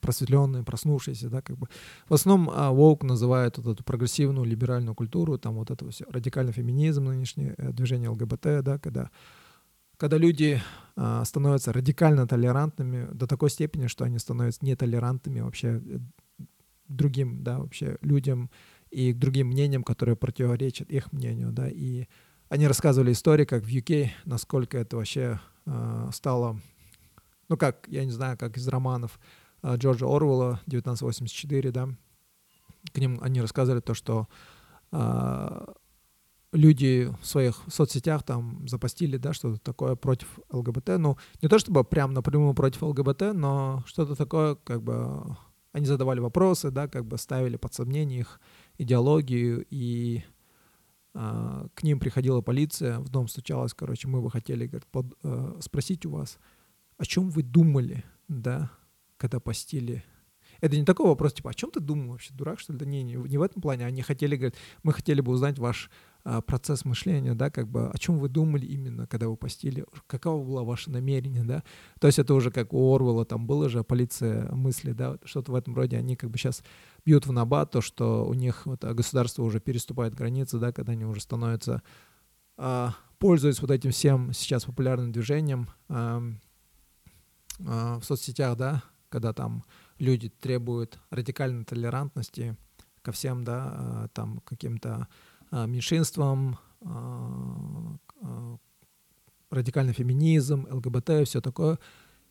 просветленные, 0.02 0.64
проснувшиеся, 0.64 1.30
да, 1.30 1.42
как 1.42 1.58
бы. 1.58 1.68
В 2.08 2.14
основном 2.14 2.50
а, 2.54 2.72
Воук 2.72 3.04
называют 3.04 3.58
вот 3.58 3.74
эту 3.74 3.84
прогрессивную 3.84 4.46
либеральную 4.46 4.96
культуру, 4.96 5.38
там 5.38 5.56
вот 5.56 5.72
это 5.72 5.90
все, 5.90 6.06
радикальный 6.10 6.54
феминизм, 6.54 7.06
нынешнее 7.06 7.56
э, 7.58 7.72
движение 7.72 8.10
ЛГБТ, 8.10 8.64
да, 8.64 8.80
когда, 8.80 9.10
когда 9.98 10.18
люди 10.18 10.62
а, 10.96 11.24
становятся 11.26 11.74
радикально 11.74 12.28
толерантными 12.28 13.08
до 13.14 13.28
такой 13.28 13.50
степени, 13.50 13.88
что 13.88 14.06
они 14.06 14.20
становятся 14.20 14.66
нетолерантными 14.66 15.42
вообще 15.42 15.82
э, 15.86 16.00
другим, 16.88 17.44
да, 17.44 17.60
вообще 17.60 17.98
людям 18.02 18.50
и 18.90 19.14
к 19.14 19.18
другим 19.18 19.48
мнениям, 19.48 19.84
которые 19.84 20.16
противоречат 20.16 20.90
их 20.92 21.12
мнению, 21.12 21.52
да, 21.52 21.68
и 21.70 22.08
они 22.50 22.68
рассказывали 22.68 23.12
истории, 23.12 23.46
как 23.46 23.64
в 23.64 23.68
UK, 23.68 24.10
насколько 24.26 24.78
это 24.78 24.98
вообще 24.98 25.40
э, 25.66 26.10
стало 26.12 26.60
ну 27.50 27.58
как, 27.58 27.88
я 27.88 28.06
не 28.06 28.12
знаю, 28.12 28.38
как 28.38 28.58
из 28.58 28.68
романов 28.68 29.20
э, 29.64 29.76
Джорджа 29.76 30.06
Орвелла 30.06 30.62
1984, 30.68 31.72
да, 31.72 31.90
к 32.94 32.98
ним 32.98 33.20
они 33.22 33.42
рассказывали 33.42 33.82
то, 33.82 33.94
что 33.94 34.28
э, 34.92 35.66
люди 36.52 37.12
в 37.22 37.26
своих 37.26 37.62
соцсетях 37.68 38.24
там 38.24 38.68
запостили, 38.68 39.18
да, 39.18 39.34
что-то 39.34 39.60
такое 39.60 39.96
против 39.96 40.40
ЛГБТ, 40.52 40.98
ну, 40.98 41.18
не 41.42 41.50
то 41.50 41.60
чтобы 41.60 41.84
прям 41.84 42.14
напрямую 42.14 42.54
против 42.54 42.84
ЛГБТ, 42.84 43.34
но 43.34 43.84
что-то 43.86 44.16
такое, 44.16 44.56
как 44.56 44.82
бы, 44.82 45.38
они 45.72 45.86
задавали 45.86 46.20
вопросы, 46.20 46.72
да, 46.72 46.88
как 46.88 47.06
бы 47.06 47.18
ставили 47.18 47.58
под 47.58 47.74
сомнение 47.74 48.22
их 48.22 48.40
идеологию, 48.78 49.66
и 49.70 50.24
э, 51.14 51.68
к 51.74 51.84
ним 51.84 52.00
приходила 52.00 52.42
полиция, 52.42 53.00
в 53.00 53.10
дом 53.10 53.28
стучалась, 53.28 53.74
короче, 53.74 54.08
мы 54.08 54.22
бы 54.22 54.32
хотели, 54.32 54.66
говорит, 54.66 54.88
под, 54.88 55.18
э, 55.24 55.58
спросить 55.62 56.06
у 56.06 56.12
вас, 56.12 56.40
о 57.00 57.06
чем 57.06 57.32
вы 57.32 57.42
думали, 57.42 58.04
да, 58.28 58.72
когда 59.18 59.40
постили 59.40 60.04
это 60.62 60.76
не 60.78 60.84
такой 60.84 61.08
вопрос, 61.08 61.34
типа, 61.34 61.52
о 61.52 61.54
чем 61.54 61.72
ты 61.72 61.80
думал 61.80 62.12
вообще, 62.12 62.34
дурак, 62.34 62.60
что 62.60 62.74
ли? 62.74 62.80
Да 62.80 62.86
не, 62.86 63.04
не, 63.04 63.14
не 63.14 63.38
в 63.38 63.42
этом 63.42 63.62
плане. 63.62 63.86
Они 63.86 64.02
хотели, 64.02 64.36
говорят, 64.36 64.56
мы 64.84 64.94
хотели 64.94 65.22
бы 65.22 65.32
узнать 65.32 65.58
ваш 65.58 65.90
а, 66.24 66.42
процесс 66.42 66.84
мышления, 66.84 67.34
да, 67.34 67.50
как 67.50 67.68
бы, 67.70 67.88
о 67.88 67.98
чем 67.98 68.20
вы 68.20 68.28
думали 68.28 68.66
именно, 68.66 69.08
когда 69.08 69.30
вы 69.30 69.38
постили, 69.38 69.86
каково 70.08 70.44
было 70.44 70.64
ваше 70.64 70.92
намерение, 70.92 71.44
да. 71.44 71.64
То 72.00 72.08
есть 72.08 72.20
это 72.20 72.34
уже 72.34 72.52
как 72.52 72.74
у 72.74 72.94
Орвелла 72.94 73.26
там 73.26 73.48
было 73.48 73.70
же 73.70 73.84
полиция 73.84 74.52
мысли, 74.52 74.92
да, 74.92 75.18
что-то 75.24 75.54
в 75.54 75.56
этом 75.56 75.76
роде. 75.76 75.98
Они 75.98 76.16
как 76.16 76.30
бы 76.30 76.38
сейчас 76.38 76.62
бьют 77.06 77.26
в 77.26 77.32
набат 77.32 77.72
то, 77.72 77.82
что 77.82 78.26
у 78.26 78.34
них 78.34 78.66
вот, 78.66 78.84
государство 78.84 79.44
уже 79.44 79.62
переступает 79.62 80.14
границы, 80.14 80.60
да, 80.60 80.74
когда 80.74 80.92
они 80.92 81.06
уже 81.06 81.22
становятся, 81.22 81.82
а, 82.58 82.96
пользуясь 83.18 83.62
вот 83.62 83.72
этим 83.72 83.92
всем 83.92 84.34
сейчас 84.34 84.66
популярным 84.66 85.14
движением, 85.14 85.70
а, 85.88 86.22
в 87.60 88.02
соцсетях, 88.04 88.58
да, 88.58 88.84
когда 89.10 89.34
там 89.34 89.64
люди 89.98 90.30
требуют 90.30 91.00
радикальной 91.10 91.66
толерантности 91.66 92.56
ко 93.02 93.12
всем, 93.12 93.44
да, 93.44 93.64
а, 93.66 94.08
там 94.14 94.42
каким-то 94.46 95.08
а, 95.52 95.66
меньшинствам, 95.66 96.58
радикальный 99.50 99.94
феминизм, 99.94 100.68
ЛГБТ, 100.70 101.28
все 101.28 101.42
такое. 101.42 101.78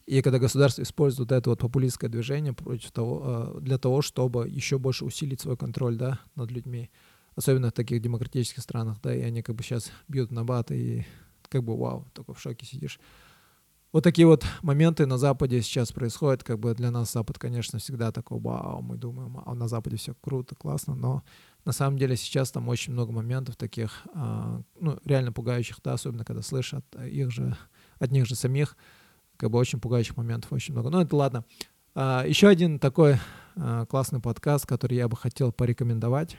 И 0.07 0.23
когда 0.23 0.39
государство 0.39 0.81
использует 0.83 1.33
это 1.33 1.51
вот 1.51 1.59
популистское 1.59 2.09
движение 2.09 2.55
против 2.55 2.91
того, 2.93 3.59
для 3.61 3.77
того, 3.77 4.01
чтобы 4.01 4.49
еще 4.49 4.79
больше 4.79 5.05
усилить 5.05 5.43
свой 5.43 5.59
контроль 5.59 5.97
да, 5.97 6.21
над 6.35 6.51
людьми, 6.51 6.91
особенно 7.35 7.69
в 7.69 7.73
таких 7.73 8.01
демократических 8.01 8.63
странах, 8.63 8.99
да, 9.03 9.15
и 9.15 9.21
они 9.21 9.43
как 9.43 9.57
бы 9.57 9.63
сейчас 9.63 9.93
бьют 10.07 10.31
на 10.31 10.45
бат, 10.45 10.71
и 10.71 11.05
как 11.51 11.63
бы 11.63 11.77
вау, 11.77 12.07
такой 12.15 12.35
в 12.35 12.41
шоке 12.41 12.65
сидишь. 12.65 12.99
Вот 13.91 14.05
такие 14.05 14.27
вот 14.27 14.45
моменты 14.61 15.07
на 15.07 15.17
Западе 15.17 15.63
сейчас 15.63 15.93
происходят. 15.93 16.45
Как 16.45 16.59
бы 16.59 16.75
для 16.75 16.91
нас 16.91 17.13
Запад, 17.13 17.39
конечно, 17.39 17.79
всегда 17.79 18.13
такой, 18.13 18.39
вау, 18.39 18.83
мы 18.83 18.97
думаем, 18.97 19.41
а 19.45 19.55
на 19.55 19.67
Западе 19.67 19.97
все 19.97 20.15
круто, 20.21 20.55
классно, 20.55 20.95
но 20.95 21.23
на 21.65 21.73
самом 21.73 21.99
деле 21.99 22.17
сейчас 22.17 22.51
там 22.51 22.69
очень 22.69 22.93
много 22.93 23.13
моментов 23.13 23.57
таких, 23.57 24.07
а, 24.15 24.61
ну, 24.79 24.99
реально 25.05 25.33
пугающих, 25.33 25.79
да, 25.83 25.95
особенно 25.95 26.25
когда 26.25 26.43
слышат 26.43 26.85
их 26.97 27.31
же, 27.31 27.57
от 27.99 28.11
них 28.11 28.27
же 28.27 28.35
самих, 28.35 28.77
как 29.39 29.51
бы 29.51 29.59
очень 29.59 29.81
пугающих 29.81 30.19
моментов 30.19 30.53
очень 30.53 30.75
много. 30.75 30.91
Ну, 30.91 31.01
это 31.01 31.17
ладно. 31.17 31.45
А, 31.95 32.25
еще 32.27 32.49
один 32.49 32.79
такой 32.79 33.17
а, 33.57 33.87
классный 33.87 34.21
подкаст, 34.21 34.67
который 34.67 34.99
я 34.99 35.09
бы 35.09 35.17
хотел 35.17 35.51
порекомендовать. 35.51 36.37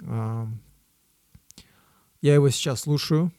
Я 0.00 0.48
его 2.34 2.50
сейчас 2.50 2.80
слушаю, 2.82 3.32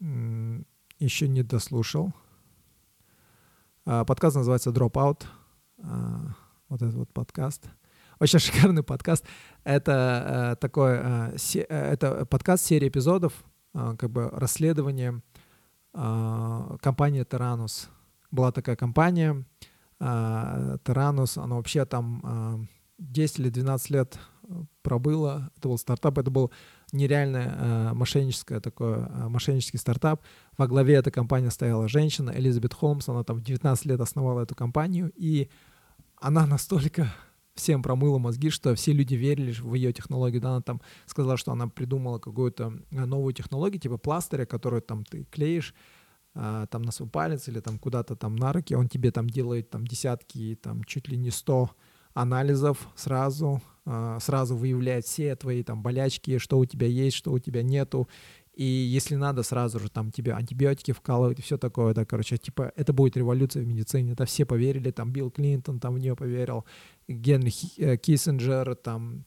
еще 0.00 1.28
не 1.28 1.42
дослушал. 1.42 2.12
А, 3.86 4.02
подкаст 4.06 4.36
называется 4.36 4.70
Dropout. 4.70 5.24
А, 5.82 6.34
вот 6.70 6.80
этот 6.80 6.94
вот 6.94 7.12
подкаст. 7.12 7.68
Очень 8.18 8.38
шикарный 8.38 8.82
подкаст. 8.82 9.26
Это 9.62 10.54
э, 10.54 10.56
такой, 10.56 10.92
э, 10.94 11.36
э, 11.54 11.92
это 11.92 12.24
подкаст 12.24 12.64
серии 12.64 12.88
эпизодов, 12.88 13.44
как 13.74 14.08
бы 14.08 14.30
расследование 14.30 15.20
компании 15.92 17.24
Terranus. 17.24 17.88
Была 18.30 18.52
такая 18.52 18.76
компания 18.76 19.44
Terranus, 20.00 21.42
она 21.42 21.56
вообще 21.56 21.84
там 21.84 22.22
э, 22.24 22.66
10 22.98 23.40
или 23.40 23.50
12 23.50 23.90
лет 23.90 24.18
пробыла. 24.82 25.50
Это 25.58 25.68
был 25.68 25.76
стартап, 25.76 26.18
это 26.18 26.30
был 26.30 26.50
нереальное 26.94 27.54
э, 27.56 27.92
мошенническое 27.94 28.60
такое, 28.60 29.08
э, 29.08 29.28
мошеннический 29.28 29.78
стартап. 29.78 30.22
Во 30.56 30.66
главе 30.66 30.94
этой 30.94 31.10
компании 31.10 31.50
стояла 31.50 31.88
женщина, 31.88 32.32
Элизабет 32.34 32.72
Холмс, 32.72 33.08
она 33.08 33.24
там 33.24 33.38
в 33.38 33.42
19 33.42 33.86
лет 33.86 34.00
основала 34.00 34.40
эту 34.40 34.54
компанию, 34.54 35.12
и 35.16 35.50
она 36.16 36.46
настолько 36.46 37.12
всем 37.54 37.82
промыла 37.82 38.18
мозги, 38.18 38.50
что 38.50 38.74
все 38.74 38.92
люди 38.92 39.14
верили 39.14 39.52
в 39.52 39.74
ее 39.74 39.92
технологию. 39.92 40.40
Да, 40.40 40.50
она 40.50 40.60
там 40.60 40.80
сказала, 41.06 41.36
что 41.36 41.52
она 41.52 41.68
придумала 41.68 42.18
какую-то 42.18 42.74
э, 42.90 43.04
новую 43.04 43.34
технологию, 43.34 43.80
типа 43.80 43.98
пластыря, 43.98 44.46
которую 44.46 44.82
там 44.82 45.04
ты 45.04 45.24
клеишь, 45.24 45.74
э, 46.34 46.66
там 46.70 46.82
на 46.82 46.92
свой 46.92 47.08
палец 47.08 47.48
или 47.48 47.60
там 47.60 47.78
куда-то 47.78 48.16
там 48.16 48.36
на 48.36 48.52
руки, 48.52 48.74
он 48.74 48.88
тебе 48.88 49.10
там 49.10 49.28
делает 49.28 49.70
там 49.70 49.86
десятки, 49.86 50.58
там 50.62 50.84
чуть 50.84 51.08
ли 51.08 51.16
не 51.16 51.30
сто 51.30 51.70
анализов 52.14 52.88
сразу, 52.96 53.60
э, 53.84 54.18
сразу 54.20 54.56
выявляет 54.56 55.04
все 55.04 55.36
твои 55.36 55.62
там 55.62 55.82
болячки, 55.82 56.38
что 56.38 56.58
у 56.58 56.64
тебя 56.64 56.86
есть, 56.86 57.16
что 57.16 57.32
у 57.32 57.38
тебя 57.38 57.62
нету, 57.62 58.08
и 58.54 58.64
если 58.64 59.16
надо, 59.16 59.42
сразу 59.42 59.80
же 59.80 59.90
там 59.90 60.12
тебе 60.12 60.32
антибиотики 60.32 60.92
вкалывать 60.92 61.40
и 61.40 61.42
все 61.42 61.58
такое, 61.58 61.92
да, 61.92 62.04
короче, 62.04 62.36
типа, 62.36 62.72
это 62.76 62.92
будет 62.92 63.16
революция 63.16 63.64
в 63.64 63.66
медицине, 63.66 64.12
это 64.12 64.26
все 64.26 64.46
поверили, 64.46 64.92
там 64.92 65.12
Билл 65.12 65.30
Клинтон 65.30 65.80
там 65.80 65.94
в 65.94 65.98
нее 65.98 66.14
поверил, 66.14 66.64
Генри 67.08 67.52
э, 67.78 67.96
Киссинджер, 67.96 68.76
там 68.76 69.24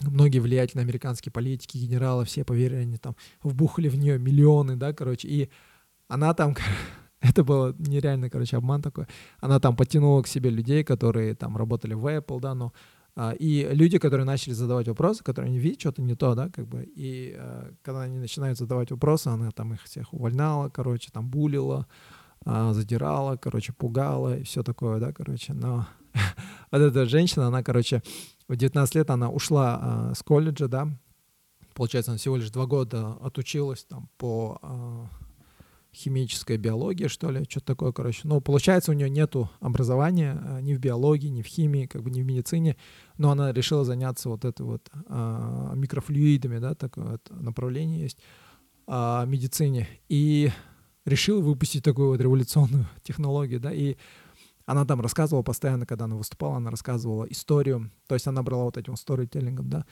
многие 0.00 0.40
влиятельные 0.40 0.84
американские 0.84 1.32
политики, 1.32 1.78
генералы, 1.78 2.26
все 2.26 2.44
поверили, 2.44 2.80
они 2.80 2.98
там 2.98 3.16
вбухали 3.42 3.88
в 3.88 3.96
нее 3.96 4.18
миллионы, 4.18 4.76
да, 4.76 4.92
короче, 4.92 5.26
и 5.26 5.50
она 6.08 6.34
там, 6.34 6.54
это 7.30 7.44
было 7.44 7.74
нереально, 7.78 8.30
короче, 8.30 8.56
обман 8.56 8.82
такой, 8.82 9.06
она 9.40 9.60
там 9.60 9.76
подтянула 9.76 10.22
к 10.22 10.26
себе 10.26 10.50
людей, 10.50 10.84
которые 10.84 11.34
там 11.34 11.56
работали 11.56 11.94
в 11.94 12.06
Apple, 12.06 12.40
да, 12.40 12.54
но 12.54 12.72
а, 13.18 13.32
и 13.32 13.66
люди, 13.72 13.98
которые 13.98 14.26
начали 14.26 14.52
задавать 14.52 14.88
вопросы, 14.88 15.24
которые 15.24 15.48
они 15.48 15.58
видят 15.58 15.80
что-то 15.80 16.02
не 16.02 16.14
то, 16.14 16.34
да, 16.34 16.50
как 16.50 16.68
бы, 16.68 16.84
и 16.84 17.34
э, 17.34 17.72
когда 17.82 18.02
они 18.02 18.18
начинают 18.18 18.58
задавать 18.58 18.90
вопросы, 18.90 19.28
она 19.28 19.50
там 19.52 19.72
их 19.72 19.82
всех 19.84 20.12
увольняла, 20.12 20.68
короче, 20.68 21.10
там 21.10 21.30
булила, 21.30 21.86
э, 22.44 22.70
задирала, 22.74 23.36
короче, 23.36 23.72
пугала 23.72 24.36
и 24.36 24.42
все 24.42 24.62
такое, 24.62 25.00
да, 25.00 25.14
короче, 25.14 25.54
но 25.54 25.86
вот 26.70 26.80
эта 26.82 27.06
женщина, 27.06 27.46
она, 27.46 27.62
короче, 27.62 28.02
в 28.48 28.56
19 28.56 28.94
лет 28.94 29.08
она 29.08 29.30
ушла 29.30 30.10
э, 30.10 30.14
с 30.14 30.22
колледжа, 30.22 30.68
да, 30.68 30.86
получается, 31.72 32.10
она 32.10 32.18
всего 32.18 32.36
лишь 32.36 32.50
два 32.50 32.66
года 32.66 33.12
отучилась 33.22 33.84
там 33.84 34.10
по 34.18 34.60
химическая 35.96 36.58
биология, 36.58 37.08
что 37.08 37.30
ли, 37.30 37.44
что-то 37.48 37.66
такое, 37.66 37.92
короче. 37.92 38.20
Но 38.24 38.40
получается, 38.40 38.90
у 38.90 38.94
нее 38.94 39.08
нету 39.08 39.50
образования 39.60 40.38
э, 40.40 40.60
ни 40.60 40.74
в 40.74 40.78
биологии, 40.78 41.28
ни 41.28 41.42
в 41.42 41.46
химии, 41.46 41.86
как 41.86 42.02
бы 42.02 42.10
ни 42.10 42.20
в 42.22 42.26
медицине, 42.26 42.76
но 43.16 43.30
она 43.30 43.52
решила 43.52 43.84
заняться 43.84 44.28
вот 44.28 44.44
это 44.44 44.62
вот 44.64 44.90
а, 45.08 45.72
микрофлюидами, 45.74 46.58
да, 46.58 46.74
такое 46.74 47.12
вот 47.12 47.30
направление 47.30 48.00
есть 48.02 48.18
а, 48.86 49.24
медицине. 49.24 49.88
И 50.10 50.50
решила 51.06 51.40
выпустить 51.40 51.82
такую 51.82 52.10
вот 52.10 52.20
революционную 52.20 52.86
технологию, 53.02 53.58
да, 53.60 53.72
и 53.72 53.96
она 54.66 54.84
там 54.84 55.00
рассказывала 55.00 55.42
постоянно, 55.42 55.86
когда 55.86 56.04
она 56.04 56.16
выступала, 56.16 56.56
она 56.56 56.70
рассказывала 56.70 57.24
историю, 57.24 57.90
то 58.06 58.14
есть 58.14 58.26
она 58.26 58.42
брала 58.42 58.64
вот 58.64 58.76
этим 58.76 58.96
сторителлингом, 58.96 59.70
да, 59.70 59.86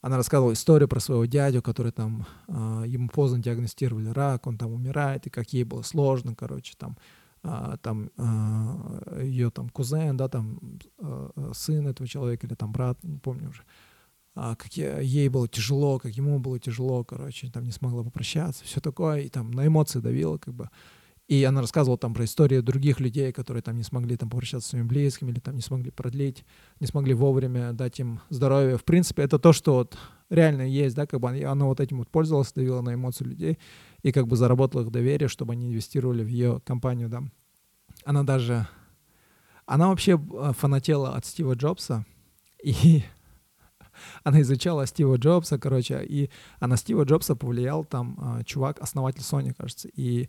она 0.00 0.16
рассказывала 0.16 0.52
историю 0.52 0.88
про 0.88 1.00
своего 1.00 1.24
дядю, 1.24 1.62
который 1.62 1.92
там, 1.92 2.26
э, 2.48 2.84
ему 2.86 3.08
поздно 3.08 3.38
диагностировали 3.38 4.08
рак, 4.08 4.46
он 4.46 4.58
там 4.58 4.72
умирает, 4.72 5.26
и 5.26 5.30
как 5.30 5.52
ей 5.52 5.64
было 5.64 5.82
сложно, 5.82 6.34
короче, 6.34 6.74
там, 6.76 6.96
э, 7.42 7.76
там 7.82 8.10
э, 8.16 9.22
ее 9.24 9.50
там 9.50 9.68
кузен, 9.68 10.16
да, 10.16 10.28
там 10.28 10.60
э, 10.98 11.52
сын 11.54 11.86
этого 11.86 12.08
человека 12.08 12.46
или 12.46 12.54
там 12.54 12.72
брат, 12.72 13.02
не 13.02 13.18
помню 13.18 13.48
уже, 13.50 13.62
а, 14.38 14.54
как 14.54 14.72
ей 14.74 15.28
было 15.30 15.48
тяжело, 15.48 15.98
как 15.98 16.12
ему 16.12 16.38
было 16.38 16.60
тяжело, 16.60 17.02
короче, 17.04 17.50
там 17.50 17.64
не 17.64 17.72
смогла 17.72 18.04
попрощаться, 18.04 18.64
все 18.64 18.80
такое, 18.80 19.22
и 19.22 19.28
там 19.30 19.50
на 19.50 19.66
эмоции 19.66 20.00
давила, 20.00 20.36
как 20.36 20.54
бы. 20.54 20.70
И 21.28 21.42
она 21.42 21.60
рассказывала 21.60 21.98
там 21.98 22.14
про 22.14 22.24
истории 22.24 22.60
других 22.60 23.00
людей, 23.00 23.32
которые 23.32 23.60
там 23.60 23.76
не 23.76 23.82
смогли 23.82 24.16
там 24.16 24.30
попрощаться 24.30 24.68
с 24.68 24.70
своими 24.70 24.86
близкими 24.86 25.32
или 25.32 25.40
там 25.40 25.56
не 25.56 25.60
смогли 25.60 25.90
продлить, 25.90 26.44
не 26.78 26.86
смогли 26.86 27.14
вовремя 27.14 27.72
дать 27.72 27.98
им 27.98 28.20
здоровье. 28.30 28.78
В 28.78 28.84
принципе, 28.84 29.22
это 29.22 29.40
то, 29.40 29.52
что 29.52 29.74
вот 29.74 29.98
реально 30.30 30.62
есть, 30.62 30.94
да, 30.94 31.06
как 31.06 31.18
бы 31.18 31.28
она 31.28 31.64
вот 31.64 31.80
этим 31.80 31.98
вот 31.98 32.08
пользовалась, 32.08 32.52
давила 32.52 32.80
на 32.80 32.94
эмоции 32.94 33.24
людей 33.24 33.58
и 34.02 34.12
как 34.12 34.28
бы 34.28 34.36
заработала 34.36 34.82
их 34.82 34.92
доверие, 34.92 35.28
чтобы 35.28 35.54
они 35.54 35.66
инвестировали 35.66 36.22
в 36.22 36.28
ее 36.28 36.60
компанию, 36.64 37.08
да. 37.08 37.24
Она 38.04 38.22
даже, 38.22 38.68
она 39.64 39.88
вообще 39.88 40.12
э, 40.12 40.52
фанатела 40.56 41.16
от 41.16 41.26
Стива 41.26 41.54
Джобса 41.54 42.06
и 42.62 43.02
она 44.22 44.42
изучала 44.42 44.86
Стива 44.86 45.16
Джобса, 45.16 45.58
короче, 45.58 46.04
и 46.04 46.30
а 46.60 46.68
на 46.68 46.76
Стива 46.76 47.02
Джобса 47.02 47.34
повлиял 47.34 47.84
там 47.84 48.38
э, 48.38 48.44
чувак, 48.44 48.80
основатель 48.80 49.22
Sony, 49.22 49.52
кажется, 49.54 49.88
и 49.88 50.28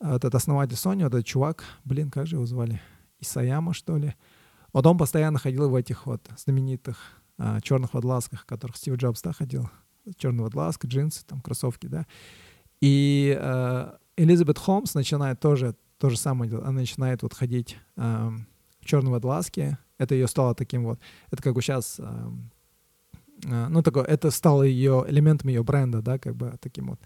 этот 0.00 0.34
основатель 0.34 0.74
Sony, 0.74 1.04
вот 1.04 1.14
этот 1.14 1.26
чувак, 1.26 1.64
блин, 1.84 2.10
как 2.10 2.26
же 2.26 2.36
его 2.36 2.46
звали? 2.46 2.80
Исаяма, 3.20 3.72
что 3.72 3.96
ли? 3.96 4.14
Вот 4.72 4.86
он 4.86 4.98
постоянно 4.98 5.38
ходил 5.38 5.70
в 5.70 5.74
этих 5.74 6.06
вот 6.06 6.28
знаменитых 6.36 6.98
а, 7.38 7.60
черных 7.60 7.94
водолазках, 7.94 8.42
в 8.42 8.46
которых 8.46 8.76
Стив 8.76 8.96
Джобс, 8.96 9.22
да, 9.22 9.32
ходил. 9.32 9.70
Черный 10.18 10.44
водолазка, 10.44 10.86
джинсы, 10.86 11.24
там, 11.26 11.40
кроссовки, 11.40 11.86
да. 11.86 12.06
И 12.80 13.36
э, 13.38 13.92
Элизабет 14.16 14.58
Холмс 14.58 14.94
начинает 14.94 15.40
тоже 15.40 15.74
то 15.98 16.10
же 16.10 16.16
самое 16.16 16.50
делать. 16.50 16.64
Она 16.64 16.80
начинает 16.80 17.22
вот 17.22 17.34
ходить 17.34 17.76
э, 17.96 18.30
в 18.80 18.84
черной 18.84 19.12
водолазке. 19.12 19.78
Это 19.98 20.14
ее 20.14 20.28
стало 20.28 20.54
таким 20.54 20.84
вот, 20.84 21.00
это 21.30 21.42
как 21.42 21.54
бы 21.54 21.62
сейчас, 21.62 21.96
э, 21.98 22.30
э, 23.44 23.68
ну, 23.68 23.82
такое, 23.82 24.04
это 24.04 24.30
стало 24.30 24.62
ее 24.62 25.04
элементом 25.08 25.48
ее 25.48 25.64
бренда, 25.64 26.02
да, 26.02 26.18
как 26.18 26.36
бы 26.36 26.56
таким 26.60 26.90
вот 26.90 27.00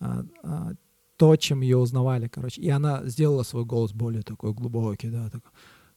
э, 0.00 0.24
э, 0.42 0.74
то, 1.24 1.36
чем 1.36 1.62
ее 1.62 1.78
узнавали, 1.78 2.28
короче. 2.28 2.60
И 2.60 2.68
она 2.68 3.02
сделала 3.04 3.44
свой 3.44 3.64
голос 3.64 3.92
более 3.92 4.22
такой 4.22 4.52
глубокий, 4.52 5.08
да, 5.08 5.30
так, 5.30 5.42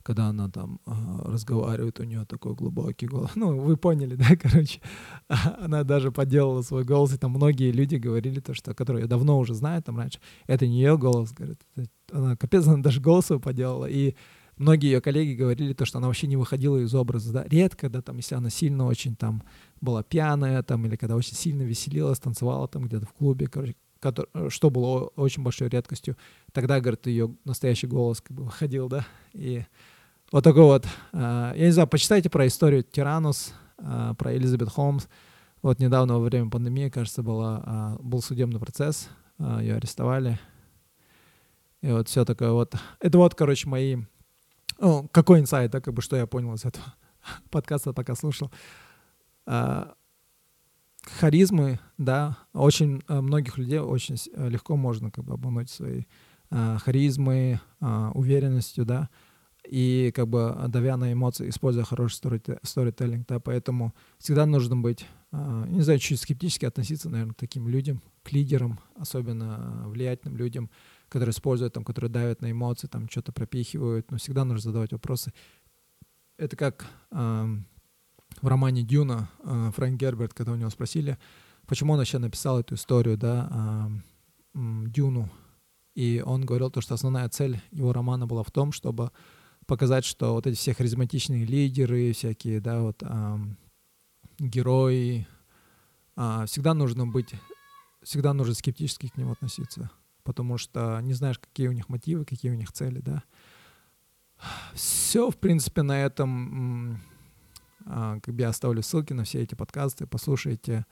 когда 0.02 0.28
она 0.28 0.50
там 0.50 0.80
э, 0.86 0.92
разговаривает, 1.26 2.00
у 2.00 2.04
нее 2.04 2.24
такой 2.26 2.56
глубокий 2.56 3.08
голос. 3.08 3.32
Ну, 3.36 3.60
вы 3.60 3.76
поняли, 3.76 4.16
да, 4.16 4.36
короче. 4.42 4.80
Она 5.66 5.84
даже 5.84 6.12
подделала 6.12 6.62
свой 6.62 6.86
голос, 6.86 7.14
и 7.14 7.18
там 7.18 7.32
многие 7.32 7.74
люди 7.74 7.98
говорили 7.98 8.40
то, 8.40 8.54
что, 8.54 8.74
которые 8.74 9.08
давно 9.08 9.38
уже 9.38 9.54
знают 9.54 9.86
там 9.86 9.98
раньше, 9.98 10.20
это 10.48 10.66
не 10.66 10.78
ее 10.78 10.98
голос, 10.98 11.34
говорит. 11.34 11.60
Она, 12.10 12.38
капец, 12.38 12.66
она 12.68 12.82
даже 12.82 13.02
голос 13.02 13.32
его 13.32 13.42
поделала. 13.42 13.86
И 13.86 14.16
многие 14.56 14.94
ее 14.94 15.02
коллеги 15.02 15.34
говорили 15.34 15.74
то, 15.74 15.84
что 15.84 15.98
она 15.98 16.08
вообще 16.08 16.28
не 16.28 16.38
выходила 16.38 16.78
из 16.78 16.96
образа, 16.96 17.34
да, 17.34 17.44
редко, 17.44 17.90
да, 17.90 18.02
там, 18.02 18.16
если 18.16 18.36
она 18.36 18.50
сильно 18.50 18.86
очень 18.86 19.18
там 19.18 19.44
была 19.82 20.04
пьяная, 20.04 20.64
там, 20.64 20.86
или 20.86 20.96
когда 20.96 21.18
очень 21.18 21.36
сильно 21.36 21.64
веселилась, 21.64 22.20
танцевала 22.20 22.70
там 22.70 22.86
где-то 22.86 23.08
в 23.08 23.12
клубе, 23.12 23.48
короче, 23.48 23.76
который, 24.00 24.28
э, 24.34 24.50
что 24.50 24.70
было 24.70 25.08
очень 25.16 25.44
большой 25.44 25.70
редкостью. 25.70 26.18
Тогда, 26.52 26.80
говорит, 26.80 27.08
ее 27.08 27.36
настоящий 27.46 27.88
голос 27.88 28.22
как 28.22 28.36
бы 28.36 28.44
выходил, 28.44 28.88
да, 28.90 29.06
и 29.34 29.64
вот 30.32 30.44
такой 30.44 30.64
вот, 30.64 30.86
э, 31.14 31.54
я 31.56 31.66
не 31.66 31.72
знаю, 31.72 31.88
почитайте 31.88 32.30
про 32.30 32.48
историю 32.48 32.84
Тиранус, 32.84 33.54
э, 33.78 34.14
про 34.18 34.36
Элизабет 34.36 34.70
Холмс. 34.70 35.08
Вот 35.62 35.80
недавно 35.80 36.20
во 36.20 36.26
время 36.26 36.50
пандемии, 36.50 36.90
кажется, 36.90 37.24
была, 37.24 37.98
был 38.00 38.22
судебный 38.22 38.60
процесс, 38.60 39.10
ее 39.40 39.76
арестовали. 39.76 40.40
И 41.82 41.92
вот 41.92 42.08
все 42.08 42.26
такое 42.26 42.52
вот. 42.52 42.76
Это 43.00 43.18
вот, 43.18 43.34
короче, 43.34 43.68
мои... 43.68 43.98
Ну, 44.80 45.10
какой 45.12 45.40
инсайт, 45.40 45.72
да, 45.72 45.82
как 45.82 45.96
бы, 45.96 46.04
что 46.04 46.16
я 46.16 46.28
понял 46.28 46.54
из 46.54 46.64
этого 46.64 46.94
подкаста, 47.50 47.92
пока 47.92 48.14
слушал 48.16 48.52
харизмы, 51.10 51.80
да, 51.98 52.38
очень 52.54 53.02
э, 53.08 53.22
многих 53.22 53.58
людей 53.58 53.80
очень 53.80 54.16
э, 54.34 54.50
легко 54.50 54.76
можно 54.76 55.12
как 55.12 55.24
бы 55.24 55.34
обмануть 55.34 55.70
своей 55.70 56.08
э, 56.50 56.78
харизмой, 56.80 57.60
э, 57.82 58.12
уверенностью, 58.14 58.86
да, 58.86 59.10
и 59.68 60.12
как 60.16 60.28
бы 60.28 60.56
давя 60.70 60.98
на 60.98 61.12
эмоции, 61.12 61.50
используя 61.50 61.84
хороший 61.84 62.16
сторителлинг, 62.64 63.28
да, 63.28 63.40
поэтому 63.40 63.94
всегда 64.18 64.46
нужно 64.46 64.78
быть, 64.78 65.06
э, 65.32 65.66
не 65.68 65.82
знаю, 65.82 66.00
чуть 66.00 66.20
скептически 66.20 66.66
относиться, 66.66 67.10
наверное, 67.10 67.34
к 67.34 67.38
таким 67.38 67.68
людям, 67.68 68.02
к 68.24 68.32
лидерам, 68.32 68.80
особенно 68.96 69.84
влиятельным 69.88 70.38
людям, 70.38 70.70
которые 71.10 71.32
используют, 71.32 71.74
там, 71.74 71.84
которые 71.84 72.12
давят 72.12 72.42
на 72.42 72.52
эмоции, 72.52 72.88
там, 72.88 73.10
что-то 73.10 73.32
пропихивают, 73.32 74.12
но 74.12 74.18
всегда 74.18 74.46
нужно 74.46 74.62
задавать 74.62 74.92
вопросы. 74.92 75.34
Это 76.38 76.56
как... 76.56 76.86
В 78.42 78.48
романе 78.48 78.84
«Дюна» 78.84 79.30
э, 79.44 79.72
Фрэнк 79.76 80.00
Герберт, 80.00 80.34
когда 80.34 80.52
у 80.52 80.56
него 80.56 80.70
спросили, 80.70 81.18
почему 81.66 81.94
он 81.94 82.02
еще 82.02 82.20
написал 82.20 82.60
эту 82.60 82.76
историю, 82.76 83.18
да, 83.18 83.48
а, 83.52 83.90
Дюну. 84.54 85.30
И 85.96 86.22
он 86.26 86.46
говорил 86.46 86.70
то, 86.70 86.82
что 86.82 86.94
основная 86.94 87.28
цель 87.30 87.60
его 87.72 87.94
романа 87.94 88.28
была 88.28 88.44
в 88.44 88.52
том, 88.52 88.72
чтобы 88.72 89.12
показать, 89.66 90.06
что 90.06 90.34
вот 90.34 90.48
эти 90.48 90.56
все 90.56 90.74
харизматичные 90.74 91.46
лидеры, 91.46 92.14
всякие, 92.14 92.62
да, 92.62 92.82
вот 92.82 93.02
а, 93.04 93.40
герои, 94.40 95.28
а, 96.16 96.46
всегда 96.46 96.74
нужно 96.74 97.08
быть, 97.08 97.34
всегда 98.04 98.34
нужно 98.34 98.54
скептически 98.54 99.08
к 99.08 99.18
ним 99.18 99.32
относиться, 99.32 99.90
потому 100.24 100.58
что 100.58 101.00
не 101.02 101.14
знаешь, 101.14 101.40
какие 101.40 101.68
у 101.68 101.74
них 101.74 101.90
мотивы, 101.90 102.24
какие 102.24 102.52
у 102.52 102.56
них 102.56 102.72
цели, 102.72 103.00
да. 103.00 103.24
Все, 104.74 105.32
в 105.32 105.38
принципе, 105.38 105.82
на 105.82 106.00
этом 106.04 107.02
как 107.88 108.34
бы 108.34 108.42
я 108.42 108.50
оставлю 108.50 108.84
ссылки 108.84 109.14
на 109.14 109.24
все 109.24 109.42
эти 109.42 109.56
подкасты, 109.56 110.08
послушайте. 110.08 110.86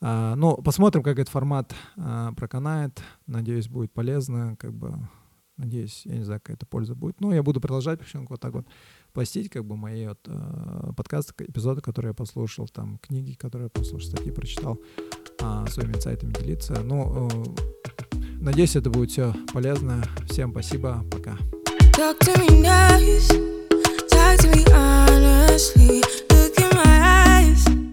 А, 0.00 0.34
ну, 0.34 0.56
посмотрим, 0.56 1.02
как 1.02 1.18
этот 1.18 1.32
формат 1.32 1.74
а, 1.96 2.32
проканает. 2.32 3.02
Надеюсь, 3.26 3.68
будет 3.68 3.92
полезно, 3.92 4.56
как 4.58 4.72
бы 4.72 4.94
Надеюсь, 5.60 6.06
я 6.06 6.16
не 6.16 6.24
знаю, 6.24 6.40
какая-то 6.40 6.64
польза 6.64 6.94
будет. 6.94 7.20
Но 7.20 7.34
я 7.34 7.42
буду 7.42 7.60
продолжать 7.60 7.98
почему 7.98 8.26
вот 8.30 8.40
так 8.40 8.54
вот 8.54 8.66
постить 9.12 9.50
как 9.50 9.62
бы 9.66 9.76
мои 9.76 10.06
вот 10.06 10.18
подкасты, 10.96 11.34
эпизоды, 11.44 11.82
которые 11.82 12.10
я 12.10 12.14
послушал, 12.14 12.66
там 12.66 12.96
книги, 12.96 13.34
которые 13.34 13.66
я 13.66 13.68
послушал, 13.68 14.08
статьи 14.08 14.32
прочитал, 14.32 14.80
своими 15.68 15.92
инсайтами 15.92 16.32
делиться. 16.32 16.80
Ну, 16.82 17.28
э, 17.28 17.44
надеюсь, 18.40 18.74
это 18.74 18.88
будет 18.88 19.10
все 19.10 19.34
полезно. 19.52 20.02
Всем 20.30 20.52
спасибо, 20.52 21.04
пока. 21.10 21.36
Talk 21.94 22.18
to 22.20 22.34
me 22.38 22.62
nice, 22.62 23.59
talk 24.30 24.38
to 24.38 24.56
me 24.56 24.64
honestly, 24.72 26.02
look 26.30 26.58
in 26.58 26.76
my 26.76 26.84
eyes. 26.86 27.89